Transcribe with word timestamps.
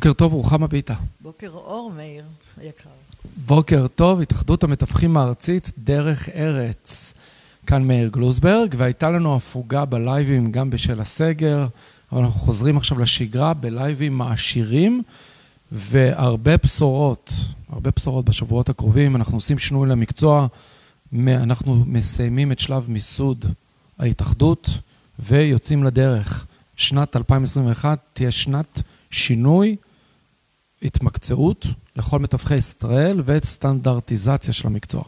בוקר 0.00 0.12
טוב, 0.12 0.32
רוחמה 0.32 0.66
ביטה. 0.66 0.94
בוקר 1.20 1.50
אור, 1.50 1.92
מאיר 1.96 2.24
היקר. 2.60 2.90
בוקר 3.46 3.86
טוב, 3.86 4.20
התאחדות 4.20 4.64
המתווכים 4.64 5.16
הארצית, 5.16 5.72
דרך 5.78 6.28
ארץ. 6.28 7.14
כאן 7.66 7.82
מאיר 7.84 8.08
גלוזברג, 8.08 8.74
והייתה 8.78 9.10
לנו 9.10 9.36
הפוגה 9.36 9.84
בלייבים 9.84 10.52
גם 10.52 10.70
בשל 10.70 11.00
הסגר, 11.00 11.66
אבל 12.12 12.20
אנחנו 12.24 12.40
חוזרים 12.40 12.76
עכשיו 12.76 12.98
לשגרה 12.98 13.54
בלייבים 13.54 14.18
מעשירים, 14.18 15.02
והרבה 15.72 16.56
בשורות, 16.56 17.32
הרבה 17.68 17.90
בשורות 17.96 18.24
בשבועות 18.24 18.68
הקרובים. 18.68 19.16
אנחנו 19.16 19.36
עושים 19.36 19.58
שינוי 19.58 19.88
למקצוע, 19.88 20.46
אנחנו 21.28 21.84
מסיימים 21.86 22.52
את 22.52 22.58
שלב 22.58 22.84
מיסוד 22.88 23.44
ההתאחדות 23.98 24.70
ויוצאים 25.18 25.84
לדרך. 25.84 26.46
שנת 26.76 27.16
2021 27.16 27.98
תהיה 28.12 28.30
שנת 28.30 28.82
שינוי, 29.10 29.76
התמקצעות 30.82 31.66
לכל 31.96 32.18
מתווכי 32.18 32.56
ישראל 32.56 33.22
וסטנדרטיזציה 33.24 34.52
של 34.52 34.66
המקצוע. 34.66 35.02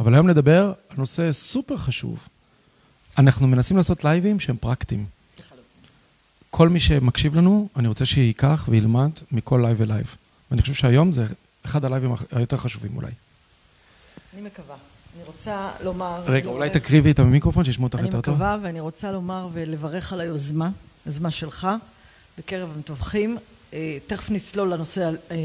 אבל 0.00 0.14
היום 0.14 0.30
נדבר 0.30 0.72
על 0.88 0.96
נושא 0.96 1.32
סופר 1.32 1.76
חשוב. 1.76 2.28
אנחנו 3.18 3.46
מנסים 3.46 3.76
לעשות 3.76 4.04
לייבים 4.04 4.40
שהם 4.40 4.56
פרקטיים. 4.56 5.06
כל 6.50 6.68
מי 6.68 6.80
שמקשיב 6.80 7.34
לנו, 7.34 7.68
אני 7.76 7.88
רוצה 7.88 8.06
שייקח 8.06 8.64
וילמד 8.68 9.10
מכל 9.32 9.60
לייב 9.64 9.76
ולייב. 9.80 10.16
ואני 10.50 10.62
חושב 10.62 10.74
שהיום 10.74 11.12
זה 11.12 11.26
אחד 11.66 11.84
הלייבים 11.84 12.14
היותר 12.32 12.56
חשובים 12.56 12.96
אולי. 12.96 13.10
אני 14.34 14.42
מקווה. 14.42 14.76
אני 15.16 15.24
רוצה 15.26 15.70
לומר... 15.84 16.22
רגע, 16.26 16.48
אולי 16.48 16.70
תקריבי 16.70 17.10
את 17.10 17.18
המיקרופון, 17.18 17.64
שישמעו 17.64 17.86
אותך 17.86 17.98
יותר 17.98 18.20
טוב. 18.20 18.34
אני 18.34 18.34
מקווה 18.34 18.58
ואני 18.62 18.80
רוצה 18.80 19.12
לומר 19.12 19.48
ולברך 19.52 20.12
על 20.12 20.20
היוזמה, 20.20 20.70
יוזמה 21.06 21.30
שלך, 21.30 21.68
בקרב 22.38 22.70
המתווכים. 22.74 23.38
אה, 23.72 23.98
תכף 24.06 24.30
נצלול 24.30 24.72
לנושא 24.72 25.00
אה, 25.02 25.10
אה, 25.30 25.36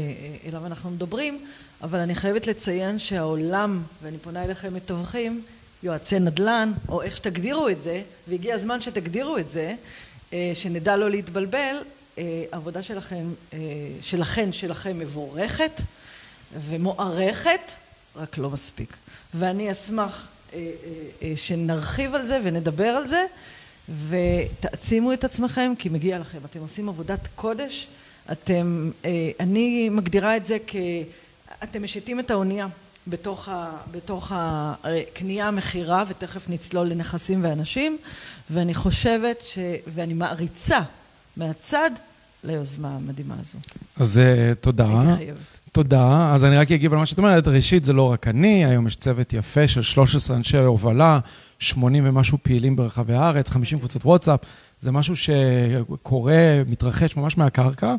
אליו 0.48 0.66
אנחנו 0.66 0.90
מדברים, 0.90 1.44
אבל 1.82 1.98
אני 1.98 2.14
חייבת 2.14 2.46
לציין 2.46 2.98
שהעולם, 2.98 3.82
ואני 4.02 4.18
פונה 4.18 4.44
אליכם 4.44 4.74
מתווכים, 4.74 5.42
יועצי 5.82 6.18
נדל"ן, 6.18 6.72
או 6.88 7.02
איך 7.02 7.16
שתגדירו 7.16 7.68
את 7.68 7.82
זה, 7.82 8.02
והגיע 8.28 8.54
הזמן 8.54 8.80
שתגדירו 8.80 9.38
את 9.38 9.50
זה, 9.50 9.74
שנדע 10.54 10.96
לא 10.96 11.10
להתבלבל, 11.10 11.76
העבודה 12.52 12.82
שלכם, 12.82 13.32
שלכן, 14.02 14.52
שלכם 14.52 14.98
מבורכת 14.98 15.80
ומוערכת, 16.68 17.60
רק 18.16 18.38
לא 18.38 18.50
מספיק. 18.50 18.96
ואני 19.34 19.72
אשמח 19.72 20.28
שנרחיב 21.36 22.14
על 22.14 22.26
זה 22.26 22.40
ונדבר 22.44 22.88
על 22.88 23.06
זה, 23.06 23.24
ותעצימו 24.08 25.12
את 25.12 25.24
עצמכם, 25.24 25.72
כי 25.78 25.88
מגיע 25.88 26.18
לכם. 26.18 26.38
אתם 26.50 26.60
עושים 26.60 26.88
עבודת 26.88 27.28
קודש. 27.34 27.88
אתם, 28.32 28.90
אה, 29.04 29.30
אני 29.40 29.88
מגדירה 29.88 30.36
את 30.36 30.46
זה 30.46 30.56
כ... 30.66 30.76
אתם 31.64 31.82
משיתים 31.82 32.20
את 32.20 32.30
האונייה 32.30 32.66
בתוך, 33.06 33.48
ה, 33.48 33.70
בתוך 33.90 34.32
הקנייה, 34.34 35.48
המכירה, 35.48 36.04
ותכף 36.08 36.48
נצלול 36.48 36.86
לנכסים 36.86 37.44
ואנשים, 37.44 37.98
ואני 38.50 38.74
חושבת 38.74 39.40
ש... 39.40 39.58
ואני 39.94 40.14
מעריצה 40.14 40.80
מהצד 41.36 41.90
ליוזמה 42.44 42.88
המדהימה 42.88 43.34
הזו. 43.40 43.58
אז 43.96 44.18
אה, 44.18 44.54
תודה. 44.60 44.88
הייתי 44.88 45.16
חייבת. 45.16 45.38
תודה. 45.72 46.34
אז 46.34 46.44
אני 46.44 46.56
רק 46.56 46.72
אגיב 46.72 46.92
על 46.92 46.98
מה 46.98 47.06
שאת 47.06 47.18
אומרת. 47.18 47.48
ראשית, 47.48 47.84
זה 47.84 47.92
לא 47.92 48.12
רק 48.12 48.28
אני, 48.28 48.64
היום 48.64 48.86
יש 48.86 48.96
צוות 48.96 49.32
יפה 49.32 49.68
של 49.68 49.82
13 49.82 50.36
אנשי 50.36 50.56
הובלה, 50.56 51.18
80 51.58 52.08
ומשהו 52.08 52.38
פעילים 52.42 52.76
ברחבי 52.76 53.14
הארץ, 53.14 53.50
50 53.50 53.78
קבוצות 53.78 54.04
וואטסאפ. 54.04 54.40
זה 54.86 54.92
משהו 54.92 55.14
שקורה, 55.16 56.62
מתרחש 56.68 57.16
ממש 57.16 57.38
מהקרקע, 57.38 57.94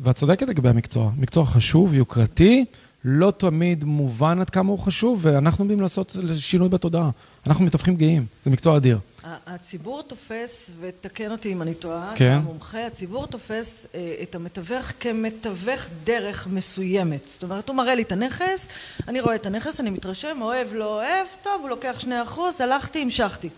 ואת 0.00 0.16
צודקת 0.16 0.48
לגבי 0.48 0.68
המקצוע. 0.68 1.10
מקצוע 1.16 1.46
חשוב, 1.46 1.94
יוקרתי, 1.94 2.64
לא 3.04 3.32
תמיד 3.36 3.84
מובן 3.84 4.40
עד 4.40 4.50
כמה 4.50 4.70
הוא 4.70 4.78
חשוב, 4.78 5.18
ואנחנו 5.22 5.62
עומדים 5.62 5.80
לעשות 5.80 6.16
שינוי 6.38 6.68
בתודעה. 6.68 7.10
אנחנו 7.46 7.64
מתווכים 7.64 7.96
גאים, 7.96 8.26
זה 8.44 8.50
מקצוע 8.50 8.76
אדיר. 8.76 8.98
הציבור 9.46 10.02
תופס, 10.02 10.70
ותקן 10.80 11.30
אותי 11.30 11.52
אם 11.52 11.62
אני 11.62 11.74
טועה, 11.74 12.12
כן. 12.16 12.32
המומחה, 12.32 12.86
הציבור 12.86 13.26
תופס 13.26 13.86
אה, 13.94 14.14
את 14.22 14.34
המתווך 14.34 14.92
כמתווך 15.00 15.86
דרך 16.04 16.46
מסוימת. 16.46 17.28
זאת 17.28 17.42
אומרת, 17.42 17.68
הוא 17.68 17.76
מראה 17.76 17.94
לי 17.94 18.02
את 18.02 18.12
הנכס, 18.12 18.68
אני 19.08 19.20
רואה 19.20 19.34
את 19.34 19.46
הנכס, 19.46 19.80
אני 19.80 19.90
מתרשם, 19.90 20.38
אוהב, 20.40 20.68
לא 20.72 20.84
אוהב, 20.84 21.26
טוב, 21.42 21.60
הוא 21.60 21.68
לוקח 21.68 21.94
שני 21.98 22.22
אחוז, 22.22 22.60
הלכתי, 22.60 23.02
המשכתי. 23.02 23.48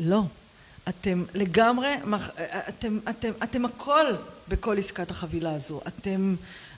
לא. 0.00 0.22
אתם 0.88 1.24
לגמרי, 1.34 1.94
אתם, 2.68 2.98
אתם, 3.10 3.30
אתם 3.42 3.64
הכל 3.64 4.06
בכל 4.48 4.78
עסקת 4.78 5.10
החבילה 5.10 5.54
הזו. 5.54 5.80
אתם, 5.88 6.34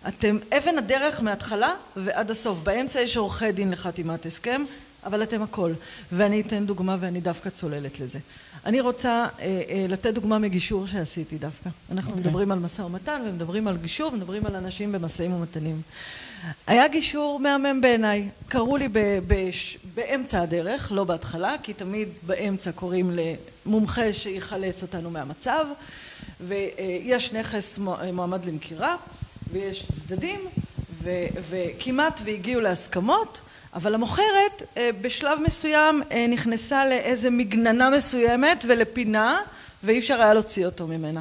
אתם 0.08 0.38
אבן 0.58 0.78
הדרך 0.78 1.20
מההתחלה 1.20 1.74
ועד 1.96 2.30
הסוף. 2.30 2.58
באמצע 2.58 3.00
יש 3.00 3.16
עורכי 3.16 3.52
דין 3.52 3.70
לחתימת 3.70 4.26
הסכם, 4.26 4.64
אבל 5.06 5.22
אתם 5.22 5.42
הכל. 5.42 5.72
ואני 6.12 6.40
אתן 6.40 6.66
דוגמה 6.66 6.96
ואני 7.00 7.20
דווקא 7.20 7.50
צוללת 7.50 8.00
לזה. 8.00 8.18
אני 8.66 8.80
רוצה 8.80 9.26
אה, 9.40 9.62
אה, 9.68 9.86
לתת 9.88 10.14
דוגמה 10.14 10.38
מגישור 10.38 10.86
שעשיתי 10.86 11.38
דווקא. 11.38 11.70
אנחנו 11.92 12.10
okay. 12.10 12.14
אוקיי. 12.14 12.26
מדברים 12.26 12.52
על 12.52 12.58
משא 12.58 12.82
ומתן 12.82 13.22
ומדברים 13.26 13.68
על 13.68 13.76
גישור 13.76 14.12
ומדברים 14.12 14.46
על 14.46 14.56
אנשים 14.56 14.92
במשאים 14.92 15.32
ומתנים. 15.32 15.82
היה 16.66 16.88
גישור 16.88 17.40
מהמם 17.40 17.80
בעיניי. 17.80 18.28
קראו 18.48 18.76
לי 18.76 18.88
באמצע 19.94 20.42
הדרך, 20.42 20.92
לא 20.92 21.04
בהתחלה, 21.04 21.54
כי 21.62 21.72
תמיד 21.72 22.08
באמצע 22.22 22.72
קוראים 22.72 23.10
למומחה 23.66 24.12
שיחלץ 24.12 24.82
אותנו 24.82 25.10
מהמצב, 25.10 25.66
ויש 26.40 27.32
נכס 27.32 27.78
מועמד 28.12 28.44
למכירה, 28.44 28.96
ויש 29.52 29.86
צדדים, 29.86 30.40
וכמעט 31.50 32.20
והגיעו 32.24 32.60
להסכמות, 32.60 33.40
אבל 33.74 33.94
המוכרת 33.94 34.62
אה, 34.76 34.90
בשלב 35.00 35.38
מסוים 35.40 36.02
אה, 36.12 36.26
נכנסה 36.26 36.86
לאיזה 36.86 37.30
מגננה 37.30 37.90
מסוימת 37.90 38.64
ולפינה, 38.68 39.40
ואי 39.84 39.98
אפשר 39.98 40.22
היה 40.22 40.34
להוציא 40.34 40.66
אותו 40.66 40.86
ממנה. 40.86 41.20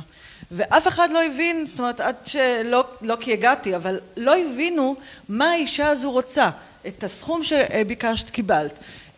ואף 0.52 0.88
אחד 0.88 1.12
לא 1.12 1.26
הבין, 1.26 1.66
זאת 1.66 1.80
אומרת 1.80 2.00
עד 2.00 2.16
שלא, 2.26 2.88
לא 3.02 3.18
כי 3.20 3.34
הגעתי, 3.34 3.76
אבל 3.76 4.00
לא 4.18 4.38
הבינו 4.38 4.96
מה 5.30 5.52
האישה 5.52 5.88
הזו 5.88 6.12
רוצה. 6.12 6.50
את 6.88 7.04
הסכום 7.04 7.44
שביקשת 7.44 8.30
קיבלת. 8.30 8.72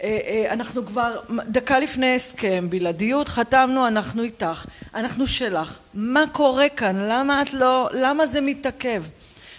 אה, 0.04 0.20
אה, 0.28 0.54
אנחנו 0.54 0.86
כבר 0.86 1.20
דקה 1.48 1.80
לפני 1.80 2.16
הסכם, 2.16 2.68
בלעדיות, 2.70 3.28
חתמנו, 3.28 3.88
אנחנו 3.88 4.24
איתך, 4.24 4.66
אנחנו 4.96 5.28
שלך. 5.28 5.78
מה 5.94 6.24
קורה 6.32 6.70
כאן? 6.70 6.96
למה 6.96 7.42
את 7.42 7.54
לא, 7.54 7.90
למה 7.94 8.26
זה 8.26 8.42
מתעכב? 8.42 9.04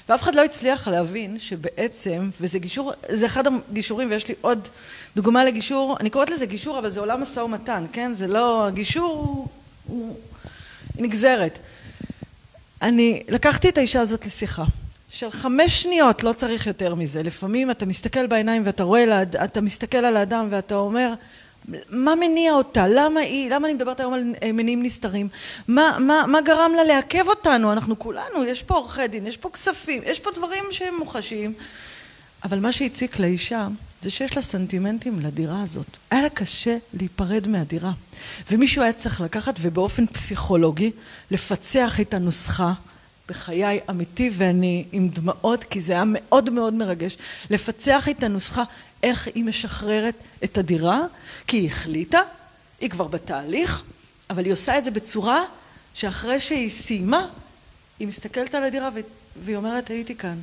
ואף 0.08 0.22
אחד 0.22 0.34
לא 0.34 0.44
הצליח 0.44 0.88
להבין 0.88 1.38
שבעצם, 1.38 2.30
וזה 2.40 2.58
גישור, 2.58 2.92
זה 3.08 3.26
אחד 3.26 3.44
הגישורים 3.46 4.10
ויש 4.10 4.28
לי 4.28 4.34
עוד 4.40 4.68
דוגמה 5.16 5.44
לגישור, 5.44 5.96
אני 6.00 6.10
קוראת 6.10 6.30
לזה 6.30 6.46
גישור 6.46 6.78
אבל 6.78 6.90
זה 6.90 7.00
עולם 7.00 7.22
משא 7.22 7.40
ומתן, 7.40 7.84
כן? 7.92 8.12
זה 8.14 8.26
לא, 8.26 8.66
הגישור 8.66 9.46
הוא, 9.86 10.16
נגזרת. 10.98 11.58
אני 12.82 13.22
לקחתי 13.28 13.69
את 13.69 13.78
האישה 13.78 14.00
הזאת 14.00 14.26
לשיחה 14.26 14.64
של 15.10 15.30
חמש 15.30 15.82
שניות, 15.82 16.25
לא 16.25 16.32
צריך 16.32 16.66
יותר 16.66 16.94
מזה. 16.94 17.22
לפעמים 17.22 17.70
אתה 17.70 17.86
מסתכל 17.86 18.26
בעיניים 18.26 18.62
ואתה 18.64 18.82
רואה, 18.82 19.22
אתה 19.22 19.60
מסתכל 19.60 19.98
על 19.98 20.16
האדם 20.16 20.48
ואתה 20.50 20.75
אומר 20.75 21.14
מה 21.88 22.14
מניע 22.14 22.52
אותה? 22.52 22.88
למה 22.88 23.20
היא, 23.20 23.50
למה 23.50 23.66
אני 23.66 23.75
מדברת 23.75 24.00
היום 24.00 24.14
על 24.14 24.52
מניעים 24.52 24.82
נסתרים? 24.82 25.28
מה, 25.69 25.97
מה, 26.00 26.25
מה 26.28 26.41
גרם 26.41 26.72
לה 26.76 26.84
לעכב 26.84 27.28
אותנו? 27.28 27.72
אנחנו 27.72 27.98
כולנו, 27.98 28.44
יש 28.44 28.62
פה 28.62 28.75
עורכי 28.75 29.08
דין, 29.08 29.26
יש 29.26 29.36
פה 29.36 29.50
כספים, 29.50 30.02
יש 30.06 30.20
פה 30.20 30.31
דברים 30.31 30.64
שהם 30.70 30.94
מוחשיים. 30.98 31.54
אבל 32.44 32.58
מה 32.58 32.72
שהציק 32.72 33.19
לאישה 33.19 33.69
זה 34.02 34.10
שיש 34.10 34.36
לה 34.36 34.42
סנטימנטים 34.42 35.20
לדירה 35.20 35.62
הזאת. 35.62 35.86
היה 36.10 36.22
לה 36.22 36.28
קשה 36.28 36.76
להיפרד 36.94 37.48
מהדירה. 37.48 37.92
ומישהו 38.50 38.82
היה 38.82 38.92
צריך 38.92 39.20
לקחת 39.20 39.54
ובאופן 39.60 40.06
פסיכולוגי 40.06 40.90
לפצח 41.30 42.00
את 42.00 42.14
הנוסחה 42.14 42.72
בחיי 43.28 43.81
אמיתי 43.90 44.31
ואני 44.37 44.84
עם 44.93 45.08
דמעות 45.08 45.64
כי 45.64 45.81
זה 45.81 45.93
היה 45.93 46.04
מאוד 46.06 46.50
מאוד 46.50 46.75
מרגש 46.75 47.16
לפצח 47.50 48.08
את 48.08 48.22
הנוסחה 48.22 48.62
איך 49.02 49.28
היא 49.34 49.44
משחררת 49.44 50.14
את 50.44 50.58
הדירה 50.58 51.00
כי 51.46 51.56
היא 51.56 51.69
החליטה, 51.69 52.20
היא 52.81 52.90
כבר 52.90 53.06
בתהליך 53.06 53.82
אבל 54.31 54.44
היא 54.44 54.52
עושה 54.52 54.78
את 54.78 54.84
זה 54.84 54.90
בצורה 54.90 55.43
שאחרי 55.94 56.40
שהיא 56.40 56.70
סיימה 56.70 57.26
היא 57.99 58.08
מסתכלת 58.08 58.54
על 58.54 58.64
הדירה 58.64 58.88
והיא 59.44 59.56
אומרת 59.56 59.90
הייתי 59.90 60.16
כאן 60.16 60.37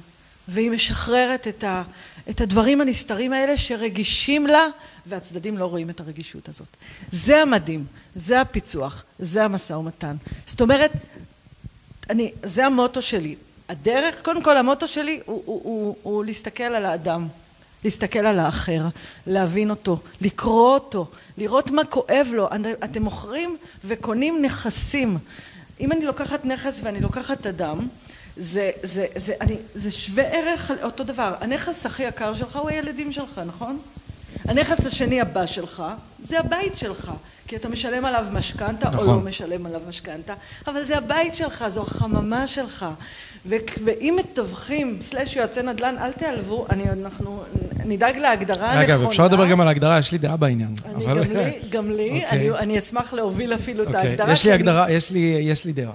והיא 0.50 0.72
משחררת 0.72 1.48
את, 1.48 1.64
ה, 1.64 1.84
את 2.30 2.42
הדברים 2.42 2.82
הנסתרים 2.82 3.34
האלה 3.34 3.58
שרגישים 3.58 4.48
לה 4.48 4.66
והצדדים 5.06 5.58
לא 5.58 5.66
רואים 5.66 5.90
את 5.90 6.00
הרגישות 6.00 6.50
הזאת. 6.50 6.68
זה 7.12 7.42
המדהים, 7.42 7.86
זה 8.16 8.42
הפיצוח, 8.42 9.04
זה 9.20 9.44
המשא 9.44 9.74
ומתן. 9.74 10.16
זאת 10.46 10.62
אומרת, 10.62 10.92
אני, 12.10 12.32
זה 12.44 12.66
המוטו 12.66 13.02
שלי. 13.02 13.36
הדרך, 13.70 14.16
קודם 14.22 14.44
כל 14.44 14.58
המוטו 14.58 14.88
שלי 14.88 15.20
הוא, 15.26 15.44
הוא, 15.46 15.62
הוא, 15.64 15.96
הוא 16.04 16.26
להסתכל 16.26 16.64
על 16.64 16.86
האדם, 16.86 17.28
להסתכל 17.84 18.20
על 18.20 18.40
האחר, 18.40 18.82
להבין 19.28 19.70
אותו, 19.70 20.00
לקרוא 20.22 20.74
אותו, 20.74 21.08
לראות 21.38 21.72
מה 21.72 21.86
כואב 21.86 22.28
לו. 22.34 22.50
אתם 22.84 23.04
מוכרים 23.04 23.58
וקונים 23.86 24.42
נכסים. 24.42 25.18
אם 25.80 25.92
אני 25.92 26.06
לוקחת 26.06 26.46
נכס 26.46 26.80
ואני 26.84 27.00
לוקחת 27.00 27.48
אדם 27.48 27.88
זה, 28.40 28.72
זה, 28.84 29.06
זה, 29.16 29.34
אני, 29.42 29.56
זה 29.76 29.92
שווה 29.92 30.24
ערך 30.24 30.72
אותו 30.84 31.04
דבר. 31.04 31.36
הנכס 31.42 31.86
הכי 31.86 32.04
יקר 32.04 32.36
שלך 32.36 32.56
הוא 32.56 32.70
הילדים 32.70 33.12
שלך, 33.12 33.42
נכון? 33.46 33.80
הנכס 34.46 34.86
השני 34.86 35.22
הבא 35.22 35.46
שלך 35.46 35.84
זה 36.20 36.40
הבית 36.40 36.78
שלך. 36.78 37.12
כי 37.48 37.56
אתה 37.56 37.70
משלם 37.70 38.06
עליו 38.06 38.26
משכנתה 38.32 38.90
נכון. 38.90 39.08
או 39.08 39.14
לא 39.14 39.20
משלם 39.20 39.66
עליו 39.66 39.82
משכנתה, 39.88 40.34
אבל 40.68 40.84
זה 40.84 40.98
הבית 40.98 41.36
שלך, 41.36 41.66
זו 41.68 41.82
החממה 41.82 42.48
שלך. 42.48 42.86
ואם 43.46 44.16
מתווכים, 44.20 44.98
סלאש 45.02 45.36
יועצי 45.36 45.62
נדל"ן, 45.62 45.96
אל 45.98 46.12
תיעלבו, 46.12 46.68
אנחנו 46.72 47.44
נדאג 47.86 48.18
להגדרה 48.18 48.72
הנכונה. 48.72 48.84
אגב, 48.84 49.04
אפשר 49.04 49.26
לדבר 49.26 49.50
גם 49.50 49.62
על 49.62 49.68
ההגדרה, 49.68 50.00
יש 50.00 50.12
לי 50.12 50.18
דעה 50.18 50.38
בעניין. 50.38 50.76
גם 51.70 51.92
לי. 51.92 52.10
אוקיי. 52.24 52.52
אני, 52.60 52.78
אשמח 52.78 53.14
להוביל 53.14 53.54
אפילו. 53.54 53.84
את 53.84 53.88
אוקיי. 53.88 54.02
ההגדרה. 54.02 54.34
יש 54.34 54.46
לי 54.46 54.52
הגדרה, 54.52 54.92
יש 54.92 55.66
לי, 55.66 55.74
דעה. 55.74 55.92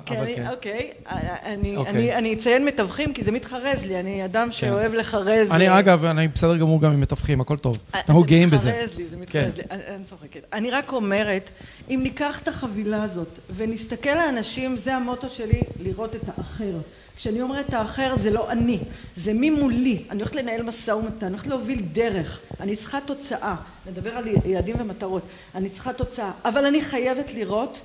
אוקיי, 0.51 2.17
אני, 2.17 2.35
אציין 2.35 2.65
מתווכים, 2.65 3.13
כי 3.13 3.25
זה 3.25 3.33
מתחרז 3.33 3.85
לי, 3.85 4.01
אני 4.01 4.25
אדם 4.25 4.47
כן. 4.47 4.53
שאוהב 4.53 4.95
לחרז. 4.95 5.53
אני, 5.53 5.69
אה, 5.69 5.79
אגב, 5.79 6.05
אני 6.05 6.29
בסדר 6.29 6.57
גמור 6.57 6.81
גם 6.81 6.91
עם 6.91 7.01
מתווכים, 7.01 7.41
הכל 7.41 7.57
טוב. 7.57 7.79
אה, 7.95 8.01
אנחנו 8.09 8.23
גאים 8.23 8.51
בזה. 8.51 8.63
זה 8.63 8.71
מתחרז 8.71 8.99
לי, 8.99 9.09
זה 9.09 9.17
מתחרז 9.17 9.55
כן. 9.55 9.77
לי, 9.77 9.95
אני 9.95 10.05
צוחקת. 10.05 10.47
אני 10.53 10.71
רק 10.71 10.93
אומרת, 10.93 11.51
אם 11.91 12.01
ניקח 12.03 12.41
את 12.43 12.49
החבילה 12.49 13.03
הזאת 13.03 13.39
ונסתכל 13.57 14.15
לאנשים, 14.15 14.77
זה 14.77 14.95
המוטו 14.95 15.29
שלי, 15.29 15.61
לראות 15.83 16.15
את 16.15 16.29
האחר. 16.37 16.79
כשאני 17.17 17.43
אומרת 17.43 17.75
האחר 17.75 18.17
זה 18.17 18.31
לא 18.31 18.51
אני, 18.51 18.79
זה 19.17 19.33
מי 19.33 19.51
מולי, 19.51 20.03
אני 20.11 20.23
הולכת 20.23 20.35
לנהל 20.35 20.63
משא 20.63 20.91
ומתן, 20.91 21.27
אני 21.27 21.35
הולכת 21.35 21.47
להוביל 21.47 21.83
דרך, 21.93 22.41
אני 22.61 22.77
צריכה 22.77 23.01
תוצאה, 23.01 23.55
נדבר 23.87 24.17
על 24.17 24.29
יעדים 24.45 24.77
ומטרות, 24.79 25.23
אני 25.55 25.71
צריכה 25.71 25.93
תוצאה, 25.93 26.31
אבל 26.45 26.67
אני 26.67 26.83
חייבת 26.83 27.35
לראות 27.35 27.81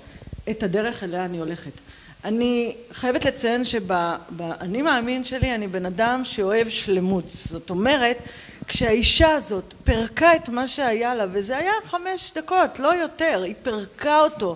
את 0.50 0.64
הדרך 0.64 1.04
אליה 1.04 1.26
אני 1.26 1.40
הולכת. 1.40 1.72
אני 2.24 2.76
חייבת 2.92 3.26
לציין 3.26 3.64
שבאני 3.64 4.82
מאמין 4.82 5.24
שלי 5.24 5.56
אני 5.56 5.68
בן 5.68 5.86
אדם 5.86 6.22
שאוהב 6.24 6.70
שלמות, 6.70 7.24
זאת 7.28 7.70
אומרת 7.70 8.18
כשהאישה 8.68 9.36
הזאת 9.36 9.74
פירקה 9.84 10.36
את 10.36 10.50
מה 10.50 10.68
שהיה 10.68 11.16
לה, 11.16 11.26
וזה 11.32 11.58
היה 11.58 11.72
חמש 11.86 12.32
דקות, 12.36 12.80
לא 12.80 12.96
יותר, 12.96 13.42
היא 13.44 13.56
פירקה 13.64 14.22
אותו, 14.22 14.56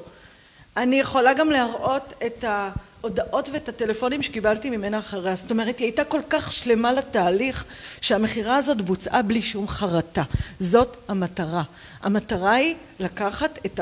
אני 0.77 0.99
יכולה 0.99 1.33
גם 1.33 1.49
להראות 1.49 2.13
את 2.25 2.43
ה... 2.43 2.71
ההודעות 3.03 3.49
ואת 3.53 3.69
הטלפונים 3.69 4.21
שקיבלתי 4.21 4.69
ממנה 4.69 4.99
אחריה. 4.99 5.35
זאת 5.35 5.51
אומרת, 5.51 5.79
היא 5.79 5.85
הייתה 5.85 6.03
כל 6.03 6.19
כך 6.29 6.53
שלמה 6.53 6.93
לתהליך 6.93 7.65
שהמכירה 8.01 8.55
הזאת 8.55 8.81
בוצעה 8.81 9.21
בלי 9.21 9.41
שום 9.41 9.67
חרטה. 9.67 10.23
זאת 10.59 10.97
המטרה. 11.07 11.63
המטרה 12.01 12.53
היא 12.53 12.75
לקחת 12.99 13.59
את 13.65 13.79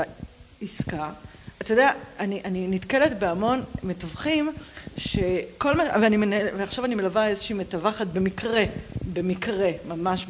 העסקה. 0.62 1.10
אתה 1.58 1.72
יודע, 1.72 1.92
אני, 2.18 2.40
אני 2.44 2.68
נתקלת 2.68 3.18
בהמון 3.18 3.62
מתווכים 3.82 4.52
שכל 4.96 5.76
מה... 5.76 5.84
ואני 6.00 6.16
מנהל, 6.16 6.46
ועכשיו 6.56 6.84
אני 6.84 6.94
מלווה 6.94 7.28
איזושהי 7.28 7.54
מתווכת 7.54 8.06
במקרה, 8.06 8.64
במקרה, 9.12 9.70
ממש 9.88 10.26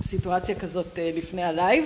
בסיטואציה 0.00 0.54
כזאת 0.54 0.98
אה, 0.98 1.10
לפני 1.16 1.44
הלייב. 1.44 1.84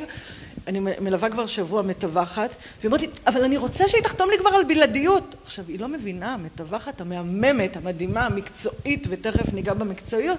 אני 0.68 0.80
מלווה 0.80 1.30
כבר 1.30 1.46
שבוע 1.46 1.82
מתווכת, 1.82 2.50
והיא 2.78 2.86
אומרת 2.86 3.00
לי, 3.00 3.08
אבל 3.26 3.44
אני 3.44 3.56
רוצה 3.56 3.88
שהיא 3.88 4.02
תחתום 4.02 4.30
לי 4.30 4.38
כבר 4.38 4.50
על 4.50 4.64
בלעדיות. 4.64 5.34
עכשיו, 5.42 5.64
היא 5.68 5.80
לא 5.80 5.88
מבינה, 5.88 6.34
המתווכת 6.34 7.00
המהממת, 7.00 7.76
המדהימה, 7.76 8.26
המקצועית, 8.26 9.06
ותכף 9.10 9.52
ניגע 9.52 9.74
במקצועיות, 9.74 10.38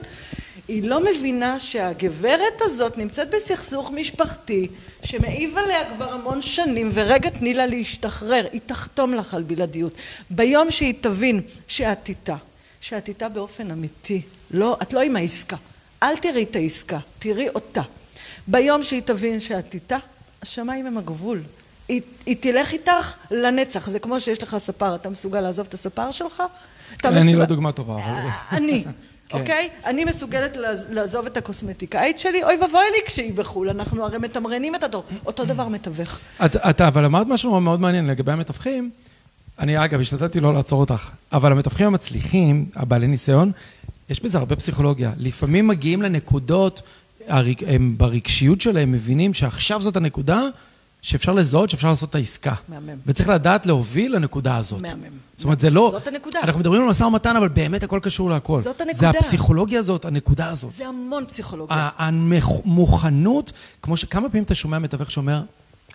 היא 0.68 0.90
לא 0.90 1.00
מבינה 1.00 1.60
שהגברת 1.60 2.62
הזאת 2.62 2.98
נמצאת 2.98 3.30
בסכסוך 3.30 3.92
משפחתי, 3.92 4.68
שמעיב 5.04 5.58
עליה 5.58 5.96
כבר 5.96 6.14
המון 6.14 6.42
שנים, 6.42 6.90
ורגע 6.94 7.30
תני 7.30 7.54
לה 7.54 7.66
להשתחרר, 7.66 8.48
היא 8.52 8.62
תחתום 8.66 9.14
לך 9.14 9.34
על 9.34 9.44
בלעדיות. 9.44 9.94
ביום 10.30 10.72
שהיא 10.72 10.94
תבין 11.02 11.42
שאת 11.68 12.10
איתה, 12.10 12.36
שאת 12.82 13.08
איתה 13.08 13.30
באופן 13.30 13.72
אמיתי, 13.72 14.22
לא, 14.52 14.78
את 14.82 14.94
לא 14.94 15.02
עם 15.02 15.16
העסקה, 15.16 15.56
אל 16.04 16.18
תראי 16.18 16.44
את 16.44 16.56
העסקה, 16.56 17.00
תראי 17.20 17.50
אותה. 17.50 17.82
ביום 18.48 18.84
שהיא 18.84 19.02
תבין 19.06 19.40
שאת 19.40 19.74
איתה, 19.74 19.98
השמיים 20.42 20.86
הם 20.86 20.98
הגבול. 20.98 21.42
היא, 21.88 22.02
היא 22.26 22.36
תלך 22.40 22.72
איתך 22.72 23.14
לנצח. 23.32 23.90
זה 23.90 24.00
כמו 24.00 24.20
שיש 24.20 24.44
לך 24.44 24.58
ספר, 24.58 24.96
אתה 24.96 25.10
מסוגל 25.10 25.42
לעזוב 25.42 25.66
את 25.70 25.74
הספר 25.74 26.12
שלך? 26.12 26.44
אני 27.06 27.20
מסוגל... 27.20 27.38
לא 27.38 27.46
דוגמה 27.46 27.72
טובה. 27.72 27.98
אה, 27.98 28.30
אני, 28.52 28.84
כן. 29.30 29.40
אוקיי? 29.40 29.70
אני 29.86 30.06
מסוגלת 30.06 30.58
לעזוב 30.90 31.26
את 31.26 31.38
הקוסמטיקאית 31.38 32.20
שלי, 32.20 32.44
אוי 32.44 32.58
ואבוי 32.62 32.86
לי 32.92 32.98
כשהיא 33.06 33.34
בחו"ל, 33.34 33.70
אנחנו 33.70 34.06
הרי 34.06 34.18
מתמרנים 34.18 34.76
את 34.76 34.84
הדור. 34.84 35.04
אותו 35.26 35.46
דבר 35.46 35.68
מתווך. 35.68 36.20
אתה 36.46 36.88
אבל 36.88 37.06
אמרת 37.06 37.28
משהו 37.28 37.62
מאוד 37.62 37.80
מעניין 37.80 38.08
לגבי 38.08 38.32
המתווכים. 38.32 38.92
אני 39.60 39.86
אגב, 39.86 40.00
השתתפתי 40.00 40.40
לא 40.40 40.54
לעצור 40.54 40.80
אותך, 40.80 41.10
אבל 41.32 41.52
המתווכים 41.52 41.88
המצליחים, 41.88 42.66
הבעלי 42.76 43.08
ניסיון, 43.08 43.52
יש 44.10 44.24
בזה 44.24 44.38
הרבה 44.38 44.56
פסיכולוגיה. 44.56 45.12
לפעמים 45.18 45.68
מגיעים 45.68 46.02
לנקודות 46.02 46.82
הם 47.68 47.96
ברגשיות 47.98 48.62
שלהם 48.62 48.92
מבינים 48.92 49.34
שעכשיו 49.34 49.82
זאת 49.82 49.98
הנקודה 49.98 50.42
שאפשר 51.02 51.34
לזהות, 51.34 51.70
שאפשר 51.70 51.88
לעשות 51.88 52.10
את 52.10 52.16
העסקה. 52.16 52.54
מהמם. 52.70 52.90
וצריך 53.06 53.30
לדעת 53.30 53.66
להוביל 53.66 54.16
לנקודה 54.16 54.58
הזאת. 54.58 54.82
מהמם. 54.82 55.04
זאת 55.38 55.44
אומרת, 55.44 55.60
זה 55.60 55.70
לא... 55.70 55.90
זאת 55.92 56.08
הנקודה. 56.08 56.40
אנחנו 56.44 56.60
מדברים 56.60 56.82
על 56.82 56.88
משא 56.88 57.04
ומתן, 57.04 57.36
אבל 57.36 57.48
באמת 57.48 57.84
הכל 57.84 58.00
קשור 58.04 58.30
להכל. 58.30 58.60
זאת 58.60 58.82
הנקודה. 58.82 59.00
זה 59.00 59.10
הפסיכולוגיה 59.10 59.80
הזאת, 59.80 60.06
הנקודה 60.06 60.50
הזאת. 60.50 60.72
זה 60.72 60.88
המון 60.88 61.26
פסיכולוגיה. 61.26 61.90
המוכנות, 61.98 63.52
כמו 63.82 63.98
שכמה 63.98 64.30
פעמים 64.30 64.44
אתה 64.44 64.56
שומע 64.56 64.80
מתווך 64.80 65.12
שאומר 65.12 65.42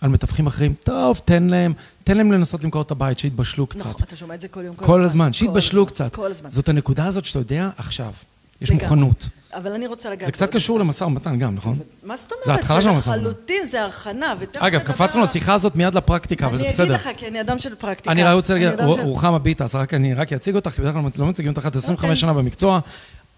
על 0.00 0.10
מתווכים 0.10 0.46
אחרים, 0.46 0.74
טוב, 0.84 1.20
תן 1.24 1.42
להם, 1.42 1.72
תן 2.04 2.16
להם 2.16 2.32
לנסות 2.32 2.64
למכור 2.64 2.82
את 2.82 2.90
הבית, 2.90 3.18
שיתבשלו 3.18 3.66
קצת. 3.66 3.80
נכון, 3.80 3.92
אתה 4.02 4.16
שומע 4.16 4.34
את 4.34 4.40
זה 4.40 4.48
כל 4.48 4.64
יום, 4.64 4.76
כל, 4.76 4.86
כל 4.86 5.04
הזמן. 5.04 5.32
שיתבשלו 5.32 5.86
קצת. 5.86 6.14
כל 6.14 6.30
הזמן. 6.30 6.50
זאת 6.50 6.68
הנקודה 6.68 7.06
הזאת 7.06 7.24
שאתה 7.24 7.38
יודע, 7.38 7.70
עכשיו. 7.76 8.12
יש 8.60 8.70
מוכנות. 8.70 9.28
אבל 9.56 9.72
אני 9.72 9.86
רוצה 9.86 10.10
לגעת... 10.10 10.26
זה 10.26 10.32
קצת 10.32 10.52
קשור 10.52 10.80
למשא 10.80 11.04
ומתן 11.04 11.38
גם, 11.38 11.54
נכון? 11.54 11.78
מה 12.02 12.16
זאת 12.16 12.32
אומרת? 12.32 12.46
זה 12.46 12.54
התחלה 12.54 12.82
של 12.82 12.88
המשא 12.88 13.08
ומתן. 13.08 13.22
זה 13.22 13.28
לחלוטין, 13.30 13.66
זה 13.66 13.86
הכנה. 13.86 14.34
אגב, 14.58 14.80
קפצנו 14.80 15.22
לשיחה 15.22 15.54
הזאת 15.54 15.76
מיד 15.76 15.94
לפרקטיקה, 15.94 16.46
אבל 16.46 16.56
זה 16.56 16.68
בסדר. 16.68 16.86
אני 16.86 16.94
אגיד 16.94 17.06
לך, 17.06 17.18
כי 17.18 17.26
אני 17.28 17.40
אדם 17.40 17.58
של 17.58 17.74
פרקטיקה. 17.74 18.12
אני 18.12 18.32
רוצה 18.32 18.54
להגיד, 18.54 18.80
רוחמה 18.80 19.38
ביטס, 19.38 19.74
אני 19.92 20.14
רק 20.14 20.32
אציג 20.32 20.54
אותך, 20.54 20.70
כי 20.70 20.82
בדרך 20.82 20.94
כלל 20.94 21.02
לא 21.18 21.26
מציגים 21.26 21.52
אותך 21.52 21.66
עד 21.66 21.76
25 21.76 22.04
אוקיי. 22.04 22.16
שנה 22.16 22.32
במקצוע. 22.32 22.80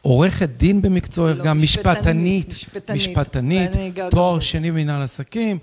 עורכת 0.02 0.48
דין 0.48 0.82
במקצוע, 0.82 1.32
לא, 1.32 1.44
גם 1.44 1.62
משפטנית, 1.62 2.54
משפטנית, 2.94 3.70
תואר 4.10 4.40
שני 4.40 4.70
במנהל 4.70 5.02
עסקים, 5.02 5.58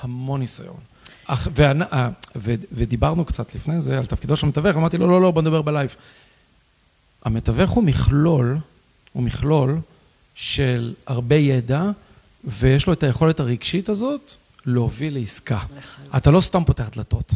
המון 0.00 0.40
ניסיון. 0.40 0.76
אה, 1.28 2.08
ודיברנו 2.72 3.24
קצת 3.24 3.54
לפני 3.54 3.80
זה 3.80 3.98
על 3.98 4.06
תפקידו 4.06 4.36
של 4.36 4.46
המתווך, 4.46 4.76
אמרתי 4.76 4.98
לו, 4.98 5.06
לא, 5.06 5.20
לא, 5.20 5.30
בוא 5.30 5.42
נדבר 5.42 5.62
בלייב. 5.62 5.96
המתווך 7.24 7.70
הוא 7.70 7.84
מכלול 7.84 8.58
הוא 9.16 9.22
מכלול 9.22 9.78
של 10.36 10.94
הרבה 11.06 11.36
ידע, 11.36 11.82
ויש 12.44 12.86
לו 12.86 12.92
את 12.92 13.02
היכולת 13.02 13.40
הרגשית 13.40 13.88
הזאת 13.88 14.34
להוביל 14.66 15.18
לעסקה. 15.18 15.58
אתה 16.16 16.30
לא 16.30 16.40
סתם 16.40 16.64
פותח 16.64 16.88
דלתות. 16.96 17.32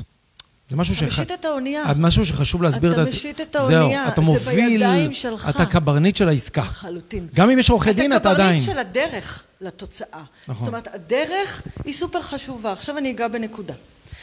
זה 0.68 0.76
משהו 0.76 0.94
ש... 0.94 1.02
אתה 1.02 1.12
משיט 1.12 1.30
את 1.30 1.44
האונייה. 1.44 1.84
משהו 1.96 2.24
שחשוב 2.24 2.62
להסביר 2.62 2.90
את 2.90 2.96
זה. 2.96 3.02
אתה 3.02 3.10
משיט 3.10 3.40
את 3.40 3.56
האונייה, 3.56 4.08
אתה 4.08 4.20
מוביל, 4.20 4.44
זה 4.44 4.50
בידיים 4.50 5.12
שלך. 5.12 5.48
אתה 5.48 5.66
קברניט 5.66 6.16
של 6.16 6.28
העסקה. 6.28 6.60
לחלוטין. 6.60 7.26
גם 7.34 7.50
אם 7.50 7.58
יש 7.58 7.70
עורכי 7.70 7.92
דין, 7.92 8.16
אתה 8.16 8.30
עדיין. 8.30 8.62
אתה 8.62 8.64
קברניט 8.64 8.64
של 8.64 8.78
הדרך 8.78 9.42
לתוצאה. 9.60 10.22
נכון. 10.42 10.56
זאת 10.56 10.68
אומרת, 10.68 10.88
הדרך 10.94 11.62
היא 11.84 11.94
סופר 11.94 12.22
חשובה. 12.22 12.72
עכשיו 12.72 12.98
אני 12.98 13.10
אגע 13.10 13.28
בנקודה. 13.28 13.74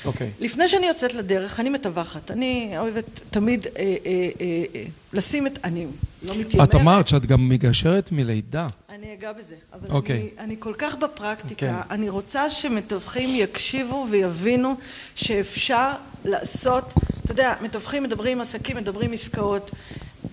אוקיי. 0.05 0.31
לפני 0.39 0.69
שאני 0.69 0.87
יוצאת 0.87 1.13
לדרך, 1.13 1.59
אני 1.59 1.69
מתווכת. 1.69 2.31
אני 2.31 2.73
אוהבת 2.77 3.05
תמיד 3.31 3.65
אה, 3.65 3.71
אה, 4.05 4.29
אה, 4.41 4.83
לשים 5.13 5.47
את... 5.47 5.59
אני 5.63 5.85
לא 6.23 6.35
מתיימרת. 6.35 6.69
את 6.69 6.75
אמרת 6.75 7.07
שאת 7.07 7.25
גם 7.25 7.49
מגשרת 7.49 8.11
מלידה. 8.11 8.67
אני 8.89 9.13
אגע 9.13 9.33
בזה. 9.33 9.55
אבל 9.73 9.87
אוקיי. 9.89 10.15
אני, 10.17 10.29
אני 10.37 10.55
כל 10.59 10.73
כך 10.77 10.95
בפרקטיקה, 10.95 11.55
כן. 11.55 11.93
אני 11.93 12.09
רוצה 12.09 12.49
שמתווכים 12.49 13.29
יקשיבו 13.33 14.07
ויבינו 14.09 14.75
שאפשר 15.15 15.91
לעשות... 16.25 16.93
אתה 17.23 17.31
יודע, 17.31 17.55
מתווכים 17.61 18.03
מדברים 18.03 18.41
עסקים, 18.41 18.77
מדברים 18.77 19.13
עסקאות. 19.13 19.71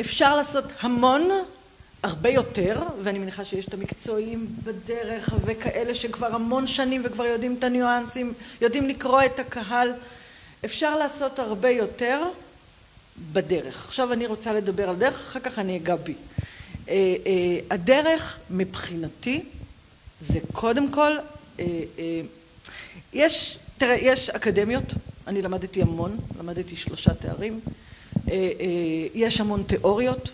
אפשר 0.00 0.36
לעשות 0.36 0.64
המון 0.80 1.30
הרבה 2.02 2.28
יותר, 2.28 2.82
ואני 3.02 3.18
מניחה 3.18 3.44
שיש 3.44 3.68
את 3.68 3.74
המקצועיים 3.74 4.46
בדרך 4.64 5.34
וכאלה 5.44 5.94
שכבר 5.94 6.34
המון 6.34 6.66
שנים 6.66 7.02
וכבר 7.04 7.24
יודעים 7.24 7.56
את 7.58 7.64
הניואנסים, 7.64 8.32
יודעים 8.60 8.88
לקרוא 8.88 9.22
את 9.24 9.38
הקהל. 9.38 9.92
אפשר 10.64 10.98
לעשות 10.98 11.38
הרבה 11.38 11.70
יותר 11.70 12.22
בדרך. 13.32 13.84
עכשיו 13.86 14.12
אני 14.12 14.26
רוצה 14.26 14.52
לדבר 14.52 14.88
על 14.88 14.96
דרך, 14.96 15.20
אחר 15.20 15.40
כך 15.40 15.58
אני 15.58 15.76
אגע 15.76 15.96
בי. 15.96 16.14
אה, 16.88 16.94
אה, 17.26 17.58
הדרך 17.70 18.38
מבחינתי 18.50 19.42
זה 20.20 20.38
קודם 20.52 20.90
כל, 20.90 21.12
אה, 21.60 21.64
יש, 23.12 23.58
תראה, 23.78 23.94
יש 23.94 24.30
אקדמיות, 24.30 24.94
אני 25.26 25.42
למדתי 25.42 25.82
המון, 25.82 26.18
למדתי 26.38 26.76
שלושה 26.76 27.14
תארים, 27.14 27.60
יש 29.14 29.40
המון 29.40 29.62
תיאוריות, 29.66 30.30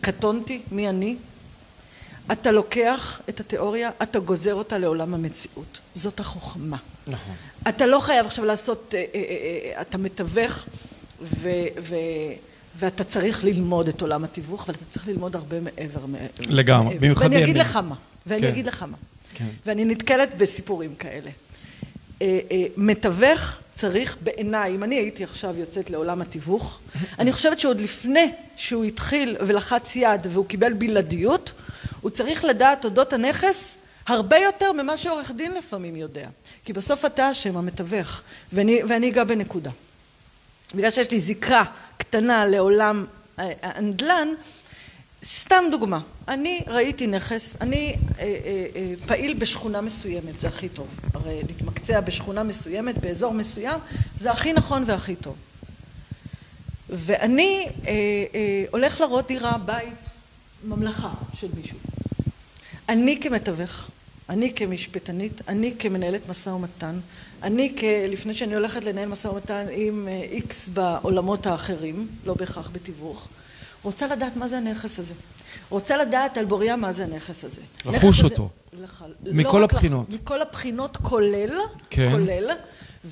קטונתי, 0.00 0.60
מי 0.72 0.88
אני? 0.88 1.16
אתה 2.32 2.50
לוקח 2.50 3.20
את 3.28 3.40
התיאוריה, 3.40 3.90
אתה 4.02 4.18
גוזר 4.18 4.54
אותה 4.54 4.78
לעולם 4.78 5.14
המציאות. 5.14 5.80
זאת 5.94 6.20
החוכמה. 6.20 6.76
נכון. 7.06 7.34
אתה 7.68 7.86
לא 7.86 8.00
חייב 8.00 8.26
עכשיו 8.26 8.44
לעשות, 8.44 8.94
אתה 9.80 9.98
מתווך, 9.98 10.64
ואתה 12.78 13.04
צריך 13.04 13.44
ללמוד 13.44 13.88
את 13.88 14.00
עולם 14.00 14.24
התיווך, 14.24 14.64
אבל 14.64 14.74
אתה 14.74 14.84
צריך 14.90 15.08
ללמוד 15.08 15.36
הרבה 15.36 15.60
מעבר. 15.60 16.00
לגמרי, 16.40 16.98
במיוחד 16.98 17.20
בימים. 17.20 17.38
ואני 17.38 17.44
אגיד 17.44 17.56
לך 17.56 17.76
מה, 17.76 17.94
ואני 18.26 18.42
כן. 18.42 18.48
אגיד 18.48 18.66
לך 18.66 18.82
מה. 18.82 18.96
כן. 19.34 19.46
ואני 19.66 19.84
נתקלת 19.84 20.36
בסיפורים 20.38 20.94
כאלה. 20.94 21.30
אה, 22.22 22.38
אה, 22.50 22.64
מתווך 22.76 23.56
צריך 23.74 24.16
בעיניי, 24.22 24.74
אם 24.74 24.84
אני 24.84 24.94
הייתי 24.94 25.24
עכשיו 25.24 25.54
יוצאת 25.58 25.90
לעולם 25.90 26.22
התיווך, 26.22 26.78
אני 27.18 27.32
חושבת 27.32 27.60
שעוד 27.60 27.80
לפני 27.80 28.32
שהוא 28.56 28.84
התחיל 28.84 29.36
ולחץ 29.46 29.96
יד 29.96 30.26
והוא 30.30 30.46
קיבל 30.46 30.72
בלעדיות, 30.72 31.52
הוא 32.00 32.10
צריך 32.10 32.44
לדעת 32.44 32.84
אודות 32.84 33.12
הנכס 33.12 33.76
הרבה 34.06 34.38
יותר 34.38 34.72
ממה 34.72 34.96
שעורך 34.96 35.30
דין 35.36 35.54
לפעמים 35.54 35.96
יודע. 35.96 36.28
כי 36.64 36.72
בסוף 36.72 37.04
אתה 37.04 37.28
השם 37.28 37.56
המתווך, 37.56 38.22
ואני, 38.52 38.80
ואני 38.88 39.10
אגע 39.10 39.24
בנקודה. 39.24 39.70
בגלל 40.76 40.90
שיש 40.90 41.10
לי 41.10 41.20
זיקה 41.20 41.62
קטנה 41.96 42.46
לעולם 42.46 43.06
הנדל"ן, 43.38 44.28
סתם 45.24 45.64
דוגמה, 45.70 46.00
אני 46.28 46.60
ראיתי 46.66 47.06
נכס, 47.06 47.56
אני 47.60 47.96
אה, 48.18 48.22
אה, 48.24 48.66
אה, 48.76 48.92
פעיל 49.06 49.34
בשכונה 49.34 49.80
מסוימת, 49.80 50.40
זה 50.40 50.48
הכי 50.48 50.68
טוב, 50.68 51.00
הרי 51.14 51.40
להתמקצע 51.46 52.00
בשכונה 52.00 52.42
מסוימת, 52.42 52.98
באזור 52.98 53.34
מסוים, 53.34 53.80
זה 54.18 54.32
הכי 54.32 54.52
נכון 54.52 54.84
והכי 54.86 55.16
טוב. 55.16 55.36
ואני 56.88 57.66
אה, 57.86 57.92
אה, 58.34 58.64
הולך 58.70 59.00
לראות 59.00 59.26
דירה, 59.26 59.58
בית, 59.58 59.94
ממלכה 60.64 61.10
של 61.34 61.48
מישהו. 61.56 61.78
אני 62.88 63.20
כמתווך, 63.20 63.90
אני 64.28 64.54
כמשפטנית, 64.54 65.40
אני 65.48 65.74
כמנהלת 65.78 66.28
משא 66.28 66.48
ומתן, 66.48 66.98
אני. 67.42 67.74
לפני 68.08 68.34
שאני 68.34 68.54
הולכת 68.54 68.84
לנהל 68.84 69.08
משא 69.08 69.28
ומתן 69.28 69.66
עם 69.72 70.08
איקס 70.30 70.68
בעולמות 70.68 71.46
האחרים, 71.46 72.06
לא 72.26 72.34
בהכרח 72.34 72.70
בתיווך, 72.72 73.28
רוצה 73.82 74.06
לדעת 74.06 74.36
מה 74.36 74.48
זה 74.48 74.56
הנכס 74.58 74.98
הזה. 74.98 75.14
רוצה 75.68 75.96
לדעת 75.96 76.36
על 76.36 76.44
בוריה 76.44 76.76
מה 76.76 76.92
זה 76.92 77.04
הנכס 77.04 77.44
הזה. 77.44 77.60
לחוש 77.84 78.24
אותו. 78.24 78.48
לח... 78.82 79.02
מכל 79.24 79.58
לא 79.58 79.64
הבחינות. 79.64 80.08
לח... 80.08 80.20
מכל 80.20 80.42
הבחינות 80.42 80.96
כולל, 80.96 81.58
כן. 81.90 82.10
כולל, 82.12 82.50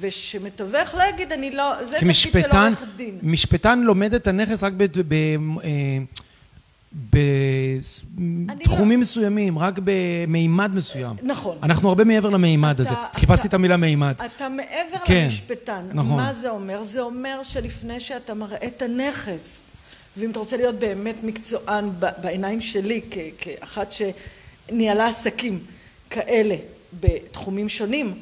ושמתווך 0.00 0.94
לא 0.94 1.02
יגיד, 1.02 1.32
אני 1.32 1.50
לא, 1.50 1.84
זה 1.84 1.96
תפקיד 1.96 2.14
של 2.14 2.56
עורך 2.56 2.82
דין. 2.96 3.18
משפטן 3.22 3.80
לומד 3.80 4.14
את 4.14 4.26
הנכס 4.26 4.62
רק 4.62 4.72
ב... 4.76 4.84
ב... 5.08 5.14
בתחומים 6.94 8.98
לא... 8.98 9.02
מסוימים, 9.02 9.58
רק 9.58 9.78
במימד 9.84 10.74
מסוים. 10.74 11.16
נכון. 11.22 11.58
אנחנו 11.62 11.88
הרבה 11.88 12.04
מעבר 12.04 12.30
למימד 12.30 12.80
הזה. 12.80 12.90
אתה, 12.90 13.18
חיפשתי 13.18 13.48
את 13.48 13.54
המילה 13.54 13.76
מימד. 13.76 14.14
אתה 14.36 14.48
מעבר 14.48 14.98
כן, 15.04 15.24
למשפטן. 15.24 15.86
נכון. 15.92 16.16
מה 16.16 16.32
זה 16.32 16.50
אומר? 16.50 16.82
זה 16.82 17.00
אומר 17.00 17.40
שלפני 17.42 18.00
שאתה 18.00 18.34
מראה 18.34 18.66
את 18.66 18.82
הנכס, 18.82 19.62
ואם 20.16 20.30
אתה 20.30 20.38
רוצה 20.38 20.56
להיות 20.56 20.74
באמת 20.74 21.14
מקצוען 21.22 21.90
בעיניים 22.22 22.60
שלי, 22.60 23.00
כאחת 23.38 23.92
שניהלה 23.92 25.08
עסקים 25.08 25.58
כאלה 26.10 26.56
בתחומים 27.00 27.68
שונים, 27.68 28.14